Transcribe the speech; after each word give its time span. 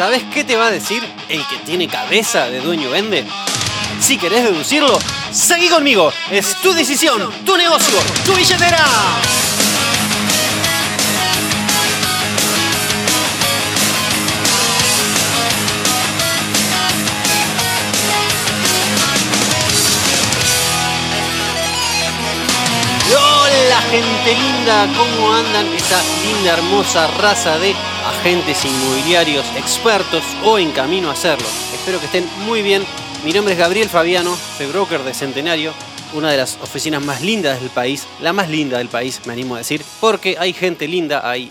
¿Sabes 0.00 0.22
qué 0.32 0.44
te 0.44 0.56
va 0.56 0.68
a 0.68 0.70
decir 0.70 1.06
el 1.28 1.46
que 1.46 1.58
tiene 1.58 1.86
cabeza 1.86 2.48
de 2.48 2.62
dueño 2.62 2.88
vende? 2.88 3.22
Si 4.00 4.16
querés 4.16 4.44
deducirlo, 4.44 4.98
seguí 5.30 5.68
conmigo. 5.68 6.10
Es 6.30 6.56
tu 6.62 6.72
decisión, 6.72 7.30
tu 7.44 7.54
negocio, 7.54 7.98
tu 8.24 8.32
billetera. 8.32 8.82
Hola 23.12 23.82
gente 23.90 24.34
linda, 24.34 24.88
¿cómo 24.96 25.34
andan 25.34 25.66
esa 25.74 26.00
linda 26.24 26.54
hermosa 26.54 27.06
raza 27.18 27.58
de 27.58 27.74
agentes 28.20 28.66
inmobiliarios 28.66 29.46
expertos 29.56 30.22
o 30.44 30.58
en 30.58 30.72
camino 30.72 31.08
a 31.08 31.12
hacerlo? 31.12 31.46
Espero 31.72 31.98
que 31.98 32.04
estén 32.04 32.28
muy 32.44 32.60
bien. 32.60 32.84
Mi 33.24 33.32
nombre 33.32 33.54
es 33.54 33.58
Gabriel 33.58 33.88
Fabiano, 33.88 34.36
soy 34.58 34.66
broker 34.66 35.02
de 35.02 35.14
Centenario, 35.14 35.72
una 36.12 36.30
de 36.30 36.36
las 36.36 36.58
oficinas 36.60 37.02
más 37.02 37.22
lindas 37.22 37.58
del 37.58 37.70
país, 37.70 38.06
la 38.20 38.34
más 38.34 38.50
linda 38.50 38.76
del 38.76 38.88
país, 38.88 39.22
me 39.24 39.32
animo 39.32 39.54
a 39.54 39.58
decir, 39.58 39.82
porque 40.02 40.36
hay 40.38 40.52
gente 40.52 40.86
linda 40.86 41.30
ahí. 41.30 41.50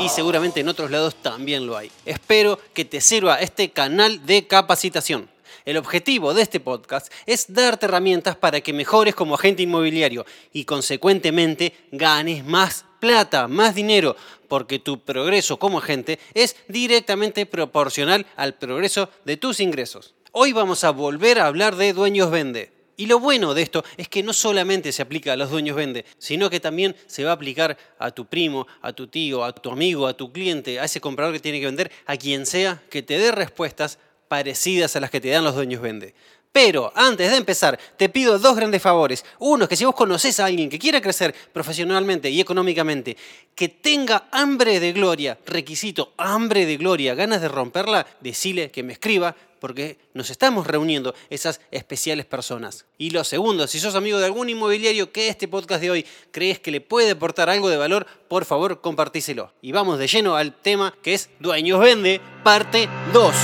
Y 0.00 0.08
seguramente 0.08 0.58
en 0.58 0.68
otros 0.68 0.90
lados 0.90 1.14
también 1.14 1.64
lo 1.64 1.76
hay. 1.76 1.92
Espero 2.04 2.58
que 2.72 2.84
te 2.84 3.00
sirva 3.00 3.36
este 3.36 3.70
canal 3.70 4.26
de 4.26 4.48
capacitación. 4.48 5.28
El 5.64 5.76
objetivo 5.76 6.34
de 6.34 6.42
este 6.42 6.58
podcast 6.58 7.12
es 7.24 7.54
darte 7.54 7.86
herramientas 7.86 8.34
para 8.34 8.60
que 8.60 8.72
mejores 8.72 9.14
como 9.14 9.36
agente 9.36 9.62
inmobiliario 9.62 10.26
y 10.52 10.64
consecuentemente 10.64 11.72
ganes 11.92 12.44
más 12.44 12.84
plata, 13.04 13.48
más 13.48 13.74
dinero, 13.74 14.16
porque 14.48 14.78
tu 14.78 14.98
progreso 14.98 15.58
como 15.58 15.76
agente 15.76 16.18
es 16.32 16.56
directamente 16.68 17.44
proporcional 17.44 18.24
al 18.34 18.54
progreso 18.54 19.10
de 19.26 19.36
tus 19.36 19.60
ingresos. 19.60 20.14
Hoy 20.32 20.54
vamos 20.54 20.84
a 20.84 20.90
volver 20.90 21.38
a 21.38 21.46
hablar 21.46 21.76
de 21.76 21.92
dueños 21.92 22.30
vende. 22.30 22.72
Y 22.96 23.04
lo 23.04 23.18
bueno 23.20 23.52
de 23.52 23.60
esto 23.60 23.84
es 23.98 24.08
que 24.08 24.22
no 24.22 24.32
solamente 24.32 24.90
se 24.90 25.02
aplica 25.02 25.34
a 25.34 25.36
los 25.36 25.50
dueños 25.50 25.76
vende, 25.76 26.06
sino 26.16 26.48
que 26.48 26.60
también 26.60 26.96
se 27.06 27.24
va 27.24 27.32
a 27.32 27.34
aplicar 27.34 27.76
a 27.98 28.10
tu 28.10 28.24
primo, 28.24 28.66
a 28.80 28.94
tu 28.94 29.06
tío, 29.06 29.44
a 29.44 29.52
tu 29.52 29.70
amigo, 29.70 30.06
a 30.06 30.16
tu 30.16 30.32
cliente, 30.32 30.80
a 30.80 30.84
ese 30.84 31.02
comprador 31.02 31.34
que 31.34 31.40
tiene 31.40 31.60
que 31.60 31.66
vender, 31.66 31.92
a 32.06 32.16
quien 32.16 32.46
sea 32.46 32.82
que 32.88 33.02
te 33.02 33.18
dé 33.18 33.32
respuestas 33.32 33.98
parecidas 34.28 34.96
a 34.96 35.00
las 35.00 35.10
que 35.10 35.20
te 35.20 35.28
dan 35.28 35.44
los 35.44 35.54
dueños 35.54 35.82
vende. 35.82 36.14
Pero 36.54 36.92
antes 36.94 37.32
de 37.32 37.36
empezar, 37.36 37.76
te 37.96 38.08
pido 38.08 38.38
dos 38.38 38.54
grandes 38.54 38.80
favores. 38.80 39.24
Uno 39.40 39.64
es 39.64 39.68
que 39.68 39.74
si 39.74 39.84
vos 39.84 39.94
conoces 39.96 40.38
a 40.38 40.44
alguien 40.44 40.70
que 40.70 40.78
quiera 40.78 41.00
crecer 41.00 41.34
profesionalmente 41.52 42.30
y 42.30 42.40
económicamente, 42.40 43.16
que 43.56 43.68
tenga 43.68 44.28
hambre 44.30 44.78
de 44.78 44.92
gloria, 44.92 45.36
requisito, 45.46 46.12
hambre 46.16 46.64
de 46.64 46.76
gloria, 46.76 47.16
ganas 47.16 47.40
de 47.40 47.48
romperla, 47.48 48.06
decile 48.20 48.70
que 48.70 48.84
me 48.84 48.92
escriba, 48.92 49.34
porque 49.58 49.98
nos 50.12 50.30
estamos 50.30 50.68
reuniendo 50.68 51.12
esas 51.28 51.60
especiales 51.72 52.24
personas. 52.24 52.84
Y 52.98 53.10
lo 53.10 53.24
segundo, 53.24 53.66
si 53.66 53.80
sos 53.80 53.96
amigo 53.96 54.20
de 54.20 54.26
algún 54.26 54.48
inmobiliario 54.48 55.10
que 55.10 55.26
este 55.26 55.48
podcast 55.48 55.80
de 55.80 55.90
hoy 55.90 56.06
crees 56.30 56.60
que 56.60 56.70
le 56.70 56.80
puede 56.80 57.10
aportar 57.10 57.50
algo 57.50 57.68
de 57.68 57.78
valor, 57.78 58.06
por 58.28 58.44
favor 58.44 58.80
compartíselo. 58.80 59.52
Y 59.60 59.72
vamos 59.72 59.98
de 59.98 60.06
lleno 60.06 60.36
al 60.36 60.54
tema 60.54 60.94
que 61.02 61.14
es 61.14 61.30
Dueños 61.40 61.80
Vende, 61.80 62.20
parte 62.44 62.88
2. 63.12 63.34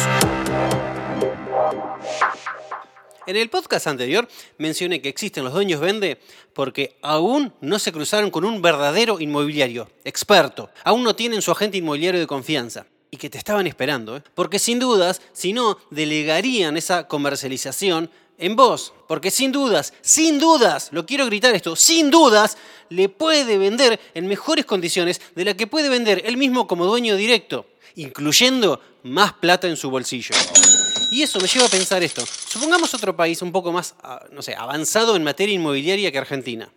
En 3.26 3.36
el 3.36 3.50
podcast 3.50 3.86
anterior 3.86 4.26
mencioné 4.58 5.02
que 5.02 5.08
existen 5.08 5.44
los 5.44 5.52
dueños 5.52 5.80
vende 5.80 6.18
porque 6.54 6.96
aún 7.02 7.52
no 7.60 7.78
se 7.78 7.92
cruzaron 7.92 8.30
con 8.30 8.44
un 8.44 8.62
verdadero 8.62 9.20
inmobiliario, 9.20 9.90
experto. 10.04 10.70
Aún 10.84 11.04
no 11.04 11.14
tienen 11.14 11.42
su 11.42 11.50
agente 11.50 11.76
inmobiliario 11.78 12.20
de 12.20 12.26
confianza. 12.26 12.86
Y 13.12 13.16
que 13.16 13.28
te 13.28 13.38
estaban 13.38 13.66
esperando, 13.66 14.16
¿eh? 14.16 14.22
porque 14.34 14.60
sin 14.60 14.78
dudas, 14.78 15.20
si 15.32 15.52
no, 15.52 15.78
delegarían 15.90 16.76
esa 16.76 17.08
comercialización 17.08 18.08
en 18.38 18.54
vos. 18.54 18.92
Porque 19.08 19.32
sin 19.32 19.50
dudas, 19.50 19.92
sin 20.00 20.38
dudas, 20.38 20.90
lo 20.92 21.06
quiero 21.06 21.26
gritar 21.26 21.54
esto, 21.54 21.74
sin 21.74 22.10
dudas, 22.10 22.56
le 22.88 23.08
puede 23.08 23.58
vender 23.58 23.98
en 24.14 24.28
mejores 24.28 24.64
condiciones 24.64 25.20
de 25.34 25.44
la 25.44 25.54
que 25.54 25.66
puede 25.66 25.88
vender 25.88 26.22
él 26.24 26.36
mismo 26.36 26.68
como 26.68 26.86
dueño 26.86 27.16
directo, 27.16 27.66
incluyendo 27.96 28.80
más 29.02 29.32
plata 29.32 29.66
en 29.66 29.76
su 29.76 29.90
bolsillo. 29.90 30.36
Y 31.10 31.22
eso 31.22 31.40
me 31.40 31.48
lleva 31.48 31.66
a 31.66 31.68
pensar 31.68 32.02
esto. 32.02 32.24
Supongamos 32.24 32.94
otro 32.94 33.16
país 33.16 33.42
un 33.42 33.50
poco 33.50 33.72
más, 33.72 33.94
ah, 34.02 34.24
no 34.30 34.42
sé, 34.42 34.54
avanzado 34.54 35.16
en 35.16 35.24
materia 35.24 35.54
inmobiliaria 35.54 36.12
que 36.12 36.18
Argentina. 36.18 36.72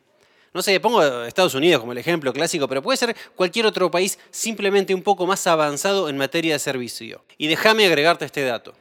No 0.53 0.61
sé, 0.61 0.79
pongo 0.79 1.23
Estados 1.23 1.53
Unidos 1.53 1.79
como 1.79 1.91
el 1.91 1.97
ejemplo 1.97 2.33
clásico, 2.33 2.67
pero 2.67 2.81
puede 2.81 2.97
ser 2.97 3.15
cualquier 3.35 3.65
otro 3.65 3.89
país 3.91 4.19
simplemente 4.31 4.93
un 4.93 5.03
poco 5.03 5.25
más 5.27 5.45
avanzado 5.47 6.09
en 6.09 6.17
materia 6.17 6.53
de 6.53 6.59
servicio. 6.59 7.23
Y 7.37 7.47
déjame 7.47 7.85
agregarte 7.85 8.25
este 8.25 8.43
dato. 8.43 8.73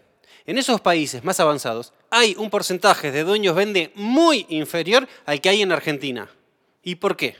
En 0.44 0.58
esos 0.58 0.80
países 0.80 1.22
más 1.22 1.38
avanzados 1.38 1.92
hay 2.10 2.34
un 2.38 2.50
porcentaje 2.50 3.12
de 3.12 3.24
dueños 3.24 3.54
vende 3.54 3.92
muy 3.94 4.46
inferior 4.48 5.06
al 5.24 5.40
que 5.40 5.48
hay 5.50 5.62
en 5.62 5.72
Argentina. 5.72 6.30
¿Y 6.82 6.96
por 6.96 7.16
qué? 7.16 7.36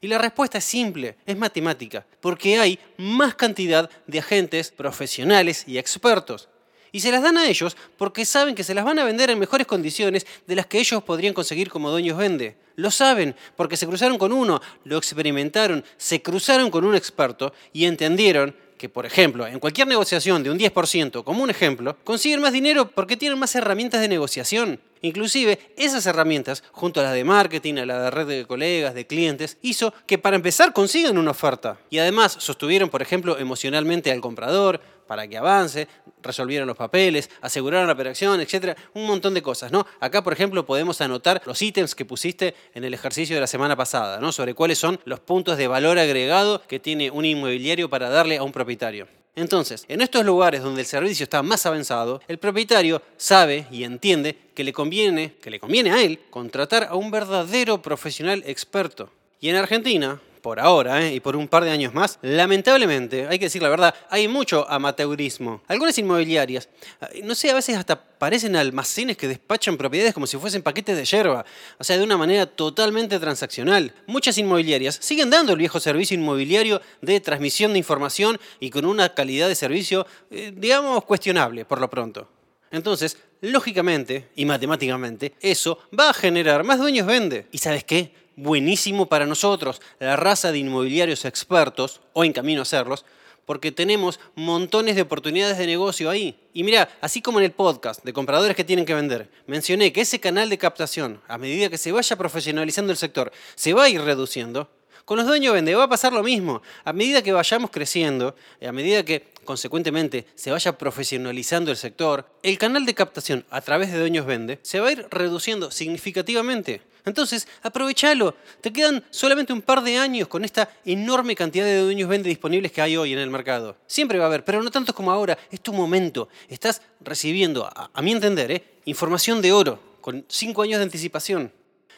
Y 0.00 0.08
la 0.08 0.18
respuesta 0.18 0.58
es 0.58 0.64
simple, 0.64 1.16
es 1.24 1.36
matemática, 1.36 2.04
porque 2.20 2.58
hay 2.58 2.78
más 2.98 3.36
cantidad 3.36 3.88
de 4.06 4.18
agentes 4.18 4.70
profesionales 4.70 5.64
y 5.66 5.78
expertos. 5.78 6.48
Y 6.92 7.00
se 7.00 7.10
las 7.10 7.22
dan 7.22 7.38
a 7.38 7.48
ellos 7.48 7.74
porque 7.96 8.26
saben 8.26 8.54
que 8.54 8.62
se 8.62 8.74
las 8.74 8.84
van 8.84 8.98
a 8.98 9.04
vender 9.04 9.30
en 9.30 9.38
mejores 9.38 9.66
condiciones 9.66 10.26
de 10.46 10.56
las 10.56 10.66
que 10.66 10.78
ellos 10.78 11.02
podrían 11.02 11.32
conseguir 11.32 11.70
como 11.70 11.90
dueños 11.90 12.18
vende. 12.18 12.56
Lo 12.76 12.90
saben 12.90 13.34
porque 13.56 13.78
se 13.78 13.86
cruzaron 13.86 14.18
con 14.18 14.30
uno, 14.30 14.60
lo 14.84 14.98
experimentaron, 14.98 15.82
se 15.96 16.20
cruzaron 16.20 16.70
con 16.70 16.84
un 16.84 16.94
experto 16.94 17.54
y 17.72 17.86
entendieron 17.86 18.54
que, 18.76 18.88
por 18.88 19.06
ejemplo, 19.06 19.46
en 19.46 19.60
cualquier 19.60 19.86
negociación 19.86 20.42
de 20.42 20.50
un 20.50 20.58
10%, 20.58 21.22
como 21.22 21.44
un 21.44 21.50
ejemplo, 21.50 21.96
consiguen 22.02 22.40
más 22.40 22.52
dinero 22.52 22.90
porque 22.90 23.16
tienen 23.16 23.38
más 23.38 23.54
herramientas 23.54 24.00
de 24.00 24.08
negociación. 24.08 24.80
Inclusive 25.02 25.58
esas 25.76 26.04
herramientas, 26.06 26.64
junto 26.72 26.98
a 27.00 27.04
las 27.04 27.12
de 27.12 27.22
marketing, 27.22 27.74
a 27.76 27.86
la 27.86 28.02
de 28.02 28.10
red 28.10 28.26
de 28.26 28.44
colegas, 28.44 28.94
de 28.94 29.06
clientes, 29.06 29.56
hizo 29.62 29.94
que 30.06 30.18
para 30.18 30.36
empezar 30.36 30.72
consigan 30.72 31.16
una 31.16 31.30
oferta. 31.30 31.78
Y 31.90 31.98
además 31.98 32.36
sostuvieron, 32.38 32.88
por 32.88 33.02
ejemplo, 33.02 33.38
emocionalmente 33.38 34.10
al 34.10 34.20
comprador 34.20 34.80
para 35.12 35.28
que 35.28 35.36
avance, 35.36 35.86
resolvieron 36.22 36.66
los 36.66 36.74
papeles, 36.74 37.28
aseguraron 37.42 37.86
la 37.86 37.92
operación, 37.92 38.40
etcétera, 38.40 38.74
un 38.94 39.04
montón 39.04 39.34
de 39.34 39.42
cosas, 39.42 39.70
¿no? 39.70 39.86
Acá, 40.00 40.24
por 40.24 40.32
ejemplo, 40.32 40.64
podemos 40.64 41.02
anotar 41.02 41.42
los 41.44 41.60
ítems 41.60 41.94
que 41.94 42.06
pusiste 42.06 42.54
en 42.72 42.82
el 42.84 42.94
ejercicio 42.94 43.36
de 43.36 43.42
la 43.42 43.46
semana 43.46 43.76
pasada, 43.76 44.20
¿no? 44.20 44.32
Sobre 44.32 44.54
cuáles 44.54 44.78
son 44.78 44.98
los 45.04 45.20
puntos 45.20 45.58
de 45.58 45.68
valor 45.68 45.98
agregado 45.98 46.62
que 46.66 46.80
tiene 46.80 47.10
un 47.10 47.26
inmobiliario 47.26 47.90
para 47.90 48.08
darle 48.08 48.38
a 48.38 48.42
un 48.42 48.52
propietario. 48.52 49.06
Entonces, 49.36 49.84
en 49.86 50.00
estos 50.00 50.24
lugares 50.24 50.62
donde 50.62 50.80
el 50.80 50.86
servicio 50.86 51.24
está 51.24 51.42
más 51.42 51.66
avanzado, 51.66 52.22
el 52.26 52.38
propietario 52.38 53.02
sabe 53.18 53.66
y 53.70 53.84
entiende 53.84 54.38
que 54.54 54.64
le 54.64 54.72
conviene, 54.72 55.34
que 55.42 55.50
le 55.50 55.60
conviene 55.60 55.90
a 55.90 56.02
él 56.02 56.20
contratar 56.30 56.84
a 56.84 56.94
un 56.94 57.10
verdadero 57.10 57.82
profesional 57.82 58.42
experto. 58.46 59.10
Y 59.42 59.50
en 59.50 59.56
Argentina, 59.56 60.22
por 60.42 60.60
ahora 60.60 61.06
¿eh? 61.06 61.14
y 61.14 61.20
por 61.20 61.36
un 61.36 61.48
par 61.48 61.64
de 61.64 61.70
años 61.70 61.94
más, 61.94 62.18
lamentablemente, 62.20 63.26
hay 63.28 63.38
que 63.38 63.46
decir 63.46 63.62
la 63.62 63.68
verdad, 63.68 63.94
hay 64.10 64.28
mucho 64.28 64.68
amateurismo. 64.68 65.62
Algunas 65.68 65.96
inmobiliarias, 65.96 66.68
eh, 67.12 67.22
no 67.24 67.34
sé, 67.34 67.50
a 67.50 67.54
veces 67.54 67.76
hasta 67.76 68.02
parecen 68.02 68.56
almacenes 68.56 69.16
que 69.16 69.28
despachan 69.28 69.76
propiedades 69.76 70.12
como 70.12 70.26
si 70.26 70.36
fuesen 70.36 70.62
paquetes 70.62 70.96
de 70.96 71.04
yerba, 71.04 71.44
o 71.78 71.84
sea, 71.84 71.96
de 71.96 72.04
una 72.04 72.16
manera 72.16 72.46
totalmente 72.46 73.18
transaccional. 73.18 73.94
Muchas 74.06 74.36
inmobiliarias 74.36 74.98
siguen 75.00 75.30
dando 75.30 75.52
el 75.52 75.58
viejo 75.58 75.80
servicio 75.80 76.16
inmobiliario 76.16 76.82
de 77.00 77.20
transmisión 77.20 77.72
de 77.72 77.78
información 77.78 78.38
y 78.60 78.70
con 78.70 78.84
una 78.84 79.14
calidad 79.14 79.48
de 79.48 79.54
servicio, 79.54 80.06
eh, 80.30 80.52
digamos, 80.54 81.04
cuestionable 81.04 81.64
por 81.64 81.80
lo 81.80 81.88
pronto. 81.88 82.28
Entonces, 82.72 83.18
lógicamente 83.42 84.30
y 84.34 84.46
matemáticamente, 84.46 85.34
eso 85.40 85.78
va 85.98 86.10
a 86.10 86.14
generar 86.14 86.64
más 86.64 86.78
dueños 86.78 87.06
vende. 87.06 87.46
¿Y 87.52 87.58
sabes 87.58 87.84
qué? 87.84 88.21
Buenísimo 88.36 89.06
para 89.06 89.26
nosotros, 89.26 89.80
la 89.98 90.16
raza 90.16 90.52
de 90.52 90.58
inmobiliarios 90.58 91.24
expertos, 91.24 92.00
o 92.12 92.24
en 92.24 92.32
camino 92.32 92.62
a 92.62 92.64
serlos, 92.64 93.04
porque 93.46 93.72
tenemos 93.72 94.20
montones 94.34 94.96
de 94.96 95.02
oportunidades 95.02 95.58
de 95.58 95.66
negocio 95.66 96.08
ahí. 96.10 96.38
Y 96.52 96.62
mira, 96.64 96.88
así 97.00 97.20
como 97.20 97.38
en 97.38 97.44
el 97.44 97.52
podcast 97.52 98.04
de 98.04 98.12
compradores 98.12 98.56
que 98.56 98.64
tienen 98.64 98.84
que 98.84 98.94
vender, 98.94 99.30
mencioné 99.46 99.92
que 99.92 100.02
ese 100.02 100.20
canal 100.20 100.48
de 100.48 100.58
captación, 100.58 101.20
a 101.28 101.38
medida 101.38 101.68
que 101.68 101.78
se 101.78 101.92
vaya 101.92 102.16
profesionalizando 102.16 102.92
el 102.92 102.98
sector, 102.98 103.32
se 103.54 103.72
va 103.72 103.84
a 103.84 103.88
ir 103.88 104.00
reduciendo. 104.00 104.70
Con 105.04 105.16
los 105.16 105.26
dueños 105.26 105.52
vende 105.52 105.74
va 105.74 105.84
a 105.84 105.88
pasar 105.88 106.12
lo 106.12 106.22
mismo. 106.22 106.62
A 106.84 106.92
medida 106.92 107.22
que 107.22 107.32
vayamos 107.32 107.70
creciendo, 107.70 108.36
a 108.66 108.72
medida 108.72 109.04
que 109.04 109.32
consecuentemente 109.44 110.26
se 110.34 110.50
vaya 110.50 110.78
profesionalizando 110.78 111.70
el 111.70 111.76
sector, 111.76 112.26
el 112.42 112.58
canal 112.58 112.86
de 112.86 112.94
captación 112.94 113.44
a 113.50 113.60
través 113.60 113.92
de 113.92 113.98
dueños 113.98 114.26
vende 114.26 114.60
se 114.62 114.80
va 114.80 114.88
a 114.88 114.92
ir 114.92 115.06
reduciendo 115.10 115.70
significativamente. 115.70 116.82
Entonces, 117.04 117.48
aprovechalo. 117.62 118.36
Te 118.60 118.72
quedan 118.72 119.04
solamente 119.10 119.52
un 119.52 119.62
par 119.62 119.82
de 119.82 119.98
años 119.98 120.28
con 120.28 120.44
esta 120.44 120.70
enorme 120.84 121.34
cantidad 121.34 121.64
de 121.64 121.78
dueños 121.78 122.08
vende 122.08 122.28
disponibles 122.28 122.70
que 122.70 122.80
hay 122.80 122.96
hoy 122.96 123.12
en 123.12 123.18
el 123.18 123.30
mercado. 123.30 123.76
Siempre 123.86 124.18
va 124.18 124.24
a 124.24 124.28
haber, 124.28 124.44
pero 124.44 124.62
no 124.62 124.70
tantos 124.70 124.94
como 124.94 125.10
ahora. 125.10 125.36
Es 125.50 125.60
tu 125.60 125.72
momento. 125.72 126.28
Estás 126.48 126.82
recibiendo, 127.00 127.66
a, 127.66 128.02
mi 128.02 128.12
entender, 128.12 128.52
¿eh? 128.52 128.64
información 128.84 129.42
de 129.42 129.52
oro, 129.52 129.80
con 130.00 130.24
cinco 130.28 130.62
años 130.62 130.78
de 130.78 130.84
anticipación. 130.84 131.52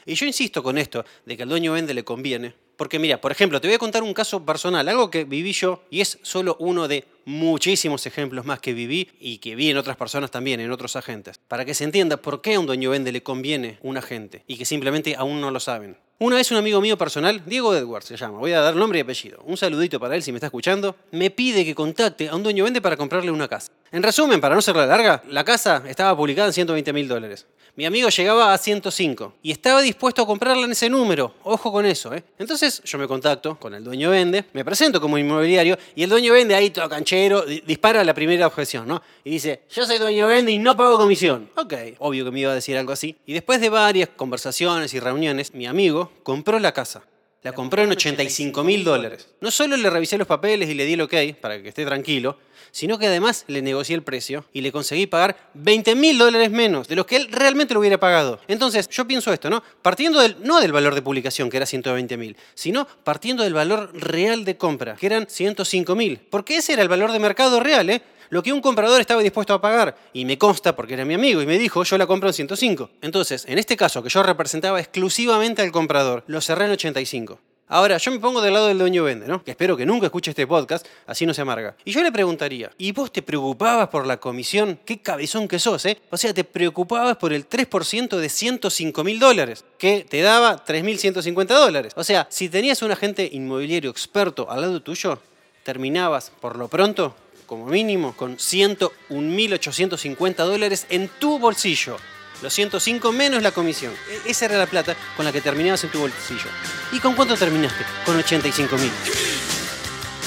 Y 0.06 0.14
yo 0.14 0.26
insisto 0.26 0.62
con 0.62 0.78
esto, 0.78 1.04
de 1.26 1.36
que 1.36 1.42
al 1.42 1.48
dueño 1.48 1.72
vende 1.72 1.92
le 1.92 2.04
conviene. 2.04 2.54
Porque 2.76 2.98
mira, 2.98 3.20
por 3.20 3.32
ejemplo, 3.32 3.60
te 3.60 3.68
voy 3.68 3.76
a 3.76 3.78
contar 3.78 4.02
un 4.02 4.14
caso 4.14 4.44
personal, 4.44 4.88
algo 4.88 5.10
que 5.10 5.24
viví 5.24 5.52
yo 5.52 5.82
y 5.90 6.00
es 6.00 6.18
solo 6.22 6.56
uno 6.58 6.88
de 6.88 7.04
muchísimos 7.24 8.06
ejemplos 8.06 8.44
más 8.44 8.60
que 8.60 8.72
viví 8.72 9.08
y 9.20 9.38
que 9.38 9.54
vi 9.54 9.70
en 9.70 9.76
otras 9.76 9.96
personas 9.96 10.30
también, 10.30 10.60
en 10.60 10.70
otros 10.70 10.96
agentes, 10.96 11.38
para 11.48 11.64
que 11.64 11.74
se 11.74 11.84
entienda 11.84 12.16
por 12.16 12.42
qué 12.42 12.54
a 12.54 12.60
un 12.60 12.66
dueño 12.66 12.90
vende 12.90 13.12
le 13.12 13.22
conviene 13.22 13.78
un 13.82 13.96
agente 13.96 14.42
y 14.46 14.56
que 14.56 14.64
simplemente 14.64 15.14
aún 15.16 15.40
no 15.40 15.50
lo 15.50 15.60
saben. 15.60 15.96
Una 16.20 16.36
vez 16.36 16.48
un 16.52 16.56
amigo 16.56 16.80
mío 16.80 16.96
personal, 16.96 17.42
Diego 17.44 17.74
Edwards 17.74 18.06
se 18.06 18.16
llama, 18.16 18.38
voy 18.38 18.52
a 18.52 18.60
dar 18.60 18.76
nombre 18.76 19.00
y 19.00 19.02
apellido, 19.02 19.42
un 19.46 19.56
saludito 19.56 19.98
para 19.98 20.14
él 20.14 20.22
si 20.22 20.30
me 20.30 20.36
está 20.36 20.46
escuchando, 20.46 20.94
me 21.10 21.28
pide 21.30 21.64
que 21.64 21.74
contacte 21.74 22.28
a 22.28 22.36
un 22.36 22.44
dueño 22.44 22.62
vende 22.62 22.80
para 22.80 22.96
comprarle 22.96 23.32
una 23.32 23.48
casa. 23.48 23.72
En 23.90 24.00
resumen, 24.00 24.40
para 24.40 24.54
no 24.54 24.62
ser 24.62 24.76
la 24.76 24.86
larga, 24.86 25.24
la 25.28 25.44
casa 25.44 25.82
estaba 25.88 26.16
publicada 26.16 26.46
en 26.46 26.52
120 26.52 26.92
mil 26.92 27.08
dólares. 27.08 27.46
Mi 27.76 27.86
amigo 27.86 28.08
llegaba 28.08 28.54
a 28.54 28.58
105 28.58 29.34
y 29.42 29.50
estaba 29.50 29.82
dispuesto 29.82 30.22
a 30.22 30.26
comprarla 30.26 30.64
en 30.64 30.70
ese 30.70 30.88
número. 30.88 31.34
Ojo 31.42 31.72
con 31.72 31.84
eso, 31.84 32.14
¿eh? 32.14 32.22
Entonces 32.38 32.80
yo 32.84 32.98
me 32.98 33.08
contacto 33.08 33.58
con 33.58 33.74
el 33.74 33.82
dueño 33.82 34.10
vende, 34.10 34.44
me 34.52 34.64
presento 34.64 35.00
como 35.00 35.18
inmobiliario 35.18 35.76
y 35.96 36.04
el 36.04 36.10
dueño 36.10 36.32
vende 36.32 36.54
ahí 36.54 36.70
todo 36.70 36.88
canchero, 36.88 37.42
dispara 37.42 38.04
la 38.04 38.14
primera 38.14 38.46
objeción, 38.46 38.86
¿no? 38.86 39.02
Y 39.24 39.30
dice, 39.30 39.62
yo 39.74 39.84
soy 39.84 39.98
dueño 39.98 40.28
vende 40.28 40.52
y 40.52 40.58
no 40.58 40.76
pago 40.76 40.96
comisión. 40.96 41.50
Ok, 41.56 41.74
obvio 41.98 42.24
que 42.24 42.30
me 42.30 42.40
iba 42.40 42.52
a 42.52 42.54
decir 42.54 42.78
algo 42.78 42.92
así. 42.92 43.16
Y 43.26 43.32
después 43.32 43.60
de 43.60 43.70
varias 43.70 44.08
conversaciones 44.10 44.94
y 44.94 45.00
reuniones, 45.00 45.52
mi 45.52 45.66
amigo 45.66 46.03
compró 46.22 46.58
la 46.58 46.72
casa. 46.72 47.04
La 47.42 47.52
compró 47.52 47.82
en 47.82 47.90
85 47.90 48.64
mil 48.64 48.84
dólares. 48.84 49.28
No 49.42 49.50
solo 49.50 49.76
le 49.76 49.90
revisé 49.90 50.16
los 50.16 50.26
papeles 50.26 50.70
y 50.70 50.74
le 50.74 50.86
di 50.86 50.94
el 50.94 51.02
ok 51.02 51.14
para 51.40 51.62
que 51.62 51.68
esté 51.68 51.84
tranquilo, 51.84 52.38
sino 52.70 52.98
que 52.98 53.06
además 53.06 53.44
le 53.48 53.60
negocié 53.60 53.94
el 53.94 54.02
precio 54.02 54.46
y 54.52 54.62
le 54.62 54.72
conseguí 54.72 55.06
pagar 55.06 55.36
20 55.52 55.94
mil 55.94 56.16
dólares 56.16 56.50
menos 56.50 56.88
de 56.88 56.96
los 56.96 57.04
que 57.04 57.16
él 57.16 57.28
realmente 57.30 57.74
lo 57.74 57.80
hubiera 57.80 58.00
pagado. 58.00 58.40
Entonces, 58.48 58.88
yo 58.88 59.06
pienso 59.06 59.30
esto, 59.32 59.50
¿no? 59.50 59.62
Partiendo 59.82 60.20
del, 60.20 60.36
no 60.40 60.58
del 60.58 60.72
valor 60.72 60.94
de 60.94 61.02
publicación, 61.02 61.50
que 61.50 61.58
era 61.58 61.66
120 61.66 62.16
mil, 62.16 62.36
sino 62.54 62.86
partiendo 63.04 63.44
del 63.44 63.52
valor 63.52 63.90
real 63.92 64.46
de 64.46 64.56
compra, 64.56 64.96
que 64.96 65.06
eran 65.06 65.26
105 65.28 65.94
mil. 65.94 66.20
Porque 66.30 66.56
ese 66.56 66.72
era 66.72 66.82
el 66.82 66.88
valor 66.88 67.12
de 67.12 67.18
mercado 67.18 67.60
real, 67.60 67.90
¿eh? 67.90 68.02
Lo 68.30 68.42
que 68.42 68.52
un 68.52 68.60
comprador 68.60 69.00
estaba 69.00 69.22
dispuesto 69.22 69.54
a 69.54 69.60
pagar. 69.60 69.96
Y 70.12 70.24
me 70.24 70.38
consta 70.38 70.74
porque 70.74 70.94
era 70.94 71.04
mi 71.04 71.14
amigo 71.14 71.42
y 71.42 71.46
me 71.46 71.58
dijo, 71.58 71.84
yo 71.84 71.98
la 71.98 72.06
compro 72.06 72.28
en 72.28 72.34
105. 72.34 72.90
Entonces, 73.02 73.44
en 73.48 73.58
este 73.58 73.76
caso 73.76 74.02
que 74.02 74.08
yo 74.08 74.22
representaba 74.22 74.80
exclusivamente 74.80 75.62
al 75.62 75.72
comprador, 75.72 76.24
lo 76.26 76.40
cerré 76.40 76.66
en 76.66 76.72
85. 76.72 77.38
Ahora, 77.68 77.96
yo 77.96 78.10
me 78.10 78.18
pongo 78.18 78.42
del 78.42 78.52
lado 78.52 78.66
del 78.68 78.78
dueño 78.78 79.04
vende, 79.04 79.26
¿no? 79.26 79.42
Que 79.42 79.52
espero 79.52 79.74
que 79.74 79.86
nunca 79.86 80.06
escuche 80.06 80.30
este 80.30 80.46
podcast, 80.46 80.86
así 81.06 81.24
no 81.24 81.32
se 81.32 81.40
amarga. 81.40 81.74
Y 81.84 81.92
yo 81.92 82.02
le 82.02 82.12
preguntaría, 82.12 82.70
¿y 82.76 82.92
vos 82.92 83.10
te 83.10 83.22
preocupabas 83.22 83.88
por 83.88 84.06
la 84.06 84.18
comisión? 84.18 84.78
Qué 84.84 85.00
cabezón 85.00 85.48
que 85.48 85.58
sos, 85.58 85.86
¿eh? 85.86 85.98
O 86.10 86.18
sea, 86.18 86.34
te 86.34 86.44
preocupabas 86.44 87.16
por 87.16 87.32
el 87.32 87.48
3% 87.48 88.18
de 88.18 88.28
105 88.28 89.02
mil 89.02 89.18
dólares, 89.18 89.64
que 89.78 90.04
te 90.06 90.20
daba 90.20 90.62
3.150 90.62 91.46
dólares. 91.46 91.94
O 91.96 92.04
sea, 92.04 92.26
si 92.28 92.50
tenías 92.50 92.82
un 92.82 92.92
agente 92.92 93.30
inmobiliario 93.32 93.90
experto 93.90 94.50
al 94.50 94.60
lado 94.60 94.82
tuyo, 94.82 95.18
terminabas, 95.62 96.32
por 96.40 96.58
lo 96.58 96.68
pronto, 96.68 97.16
como 97.46 97.66
mínimo, 97.66 98.14
con 98.16 98.36
101.850 98.36 100.36
dólares 100.36 100.86
en 100.90 101.08
tu 101.08 101.38
bolsillo. 101.38 101.96
Los 102.42 102.52
105 102.54 103.12
menos 103.12 103.42
la 103.42 103.52
comisión. 103.52 103.92
E-, 104.10 104.30
esa 104.30 104.46
era 104.46 104.58
la 104.58 104.66
plata 104.66 104.96
con 105.16 105.24
la 105.24 105.32
que 105.32 105.40
terminabas 105.40 105.84
en 105.84 105.90
tu 105.90 106.00
bolsillo. 106.00 106.50
¿Y 106.92 107.00
con 107.00 107.14
cuánto 107.14 107.36
terminaste? 107.36 107.84
Con 108.04 108.20
85.000. 108.20 108.90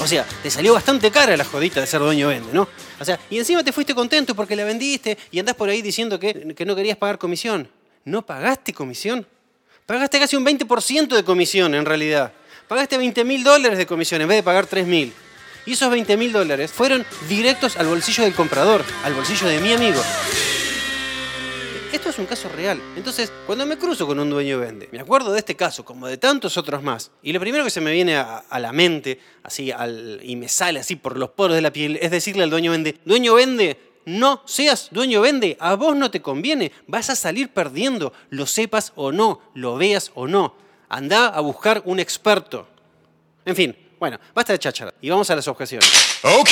O 0.01 0.07
sea, 0.07 0.25
te 0.43 0.51
salió 0.51 0.73
bastante 0.73 1.09
cara 1.09 1.35
la 1.35 1.43
jodita 1.43 1.81
de 1.81 1.87
ser 1.87 1.99
dueño 1.99 2.27
vende, 2.27 2.53
¿no? 2.53 2.67
O 2.99 3.05
sea, 3.05 3.19
y 3.29 3.39
encima 3.39 3.63
te 3.63 3.71
fuiste 3.71 3.95
contento 3.95 4.35
porque 4.35 4.55
la 4.55 4.63
vendiste 4.63 5.17
y 5.31 5.39
andás 5.39 5.55
por 5.55 5.69
ahí 5.69 5.81
diciendo 5.81 6.19
que, 6.19 6.53
que 6.55 6.65
no 6.65 6.75
querías 6.75 6.97
pagar 6.97 7.17
comisión. 7.17 7.67
¿No 8.05 8.25
pagaste 8.25 8.73
comisión? 8.73 9.27
Pagaste 9.85 10.19
casi 10.19 10.35
un 10.35 10.45
20% 10.45 11.15
de 11.15 11.23
comisión 11.23 11.73
en 11.73 11.85
realidad. 11.85 12.31
Pagaste 12.67 12.97
20 12.97 13.23
mil 13.23 13.43
dólares 13.43 13.77
de 13.77 13.85
comisión 13.85 14.21
en 14.21 14.27
vez 14.27 14.37
de 14.37 14.43
pagar 14.43 14.67
3 14.67 14.85
mil. 14.85 15.13
Y 15.67 15.73
esos 15.73 15.91
20 15.91 16.15
mil 16.15 16.31
dólares 16.31 16.71
fueron 16.71 17.05
directos 17.27 17.75
al 17.75 17.87
bolsillo 17.87 18.23
del 18.23 18.33
comprador, 18.33 18.85
al 19.03 19.13
bolsillo 19.13 19.47
de 19.47 19.59
mi 19.59 19.73
amigo. 19.73 20.01
Esto 21.91 22.09
es 22.09 22.17
un 22.19 22.25
caso 22.25 22.47
real. 22.47 22.81
Entonces, 22.95 23.33
cuando 23.45 23.65
me 23.65 23.77
cruzo 23.77 24.07
con 24.07 24.17
un 24.17 24.29
dueño 24.29 24.59
vende, 24.59 24.87
me 24.93 25.01
acuerdo 25.01 25.33
de 25.33 25.39
este 25.39 25.57
caso, 25.57 25.83
como 25.83 26.07
de 26.07 26.17
tantos 26.17 26.57
otros 26.57 26.81
más, 26.81 27.11
y 27.21 27.33
lo 27.33 27.41
primero 27.41 27.65
que 27.65 27.69
se 27.69 27.81
me 27.81 27.91
viene 27.91 28.15
a, 28.15 28.59
la 28.59 28.71
mente, 28.71 29.19
así, 29.43 29.73
y 30.23 30.35
me 30.37 30.47
sale 30.47 30.79
así 30.79 30.95
por 30.95 31.17
los 31.17 31.31
poros 31.31 31.55
de 31.55 31.61
la 31.61 31.73
piel, 31.73 31.99
es 32.01 32.11
decirle 32.11 32.43
al 32.43 32.49
dueño 32.49 32.71
vende, 32.71 32.97
dueño 33.03 33.33
vende, 33.33 33.77
no 34.05 34.43
seas 34.45 34.87
dueño 34.91 35.19
vende, 35.19 35.57
a 35.59 35.75
vos 35.75 35.97
no 35.97 36.09
te 36.09 36.21
conviene, 36.21 36.71
vas 36.87 37.09
a 37.09 37.15
salir 37.17 37.49
perdiendo, 37.49 38.13
lo 38.29 38.45
sepas 38.45 38.93
o 38.95 39.11
no, 39.11 39.41
lo 39.53 39.75
veas 39.75 40.11
o 40.15 40.27
no. 40.27 40.55
Anda 40.87 41.27
a 41.27 41.41
buscar 41.41 41.81
un 41.83 41.99
experto. 41.99 42.69
En 43.45 43.55
fin, 43.55 43.75
bueno, 43.99 44.19
basta 44.33 44.53
de 44.53 44.59
cháchara 44.59 44.93
y 45.01 45.09
vamos 45.09 45.29
a 45.29 45.35
las 45.35 45.47
objeciones. 45.47 45.89
Ok. 46.23 46.49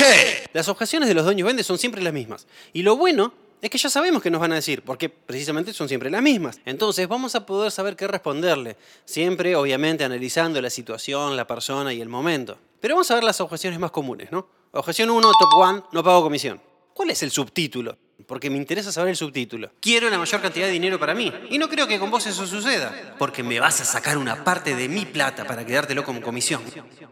Las 0.53 0.67
objeciones 0.67 1.07
de 1.07 1.15
los 1.15 1.25
dueños 1.25 1.45
vende 1.45 1.63
son 1.63 1.77
siempre 1.77 2.01
las 2.01 2.13
mismas. 2.13 2.47
Y 2.73 2.81
lo 2.81 2.95
bueno 2.95 3.33
es 3.61 3.69
que 3.69 3.77
ya 3.77 3.89
sabemos 3.89 4.21
qué 4.21 4.29
nos 4.29 4.41
van 4.41 4.51
a 4.51 4.55
decir, 4.55 4.83
porque 4.83 5.09
precisamente 5.09 5.73
son 5.73 5.87
siempre 5.87 6.09
las 6.09 6.21
mismas. 6.21 6.59
Entonces 6.65 7.07
vamos 7.07 7.35
a 7.35 7.45
poder 7.45 7.71
saber 7.71 7.95
qué 7.95 8.07
responderle, 8.07 8.77
siempre 9.05 9.55
obviamente 9.55 10.03
analizando 10.03 10.61
la 10.61 10.69
situación, 10.69 11.35
la 11.35 11.47
persona 11.47 11.93
y 11.93 12.01
el 12.01 12.09
momento. 12.09 12.57
Pero 12.79 12.95
vamos 12.95 13.09
a 13.11 13.15
ver 13.15 13.23
las 13.23 13.41
objeciones 13.41 13.79
más 13.79 13.91
comunes, 13.91 14.31
¿no? 14.31 14.47
Objeción 14.71 15.09
1, 15.09 15.31
top 15.39 15.49
1, 15.57 15.89
no 15.91 16.03
pago 16.03 16.21
comisión. 16.23 16.61
¿Cuál 16.93 17.09
es 17.09 17.23
el 17.23 17.31
subtítulo? 17.31 17.97
Porque 18.27 18.49
me 18.49 18.57
interesa 18.57 18.91
saber 18.91 19.11
el 19.11 19.15
subtítulo. 19.15 19.71
Quiero 19.79 20.09
la 20.09 20.17
mayor 20.17 20.41
cantidad 20.41 20.65
de 20.65 20.71
dinero 20.71 20.99
para 20.99 21.13
mí. 21.13 21.31
Y 21.49 21.57
no 21.57 21.69
creo 21.69 21.87
que 21.87 21.99
con 21.99 22.11
vos 22.11 22.25
eso 22.25 22.47
suceda, 22.47 23.15
porque 23.17 23.43
me 23.43 23.59
vas 23.59 23.81
a 23.81 23.85
sacar 23.85 24.17
una 24.17 24.43
parte 24.43 24.75
de 24.75 24.87
mi 24.89 25.05
plata 25.05 25.45
para 25.45 25.65
quedártelo 25.65 26.03
como 26.03 26.21
comisión. 26.21 26.61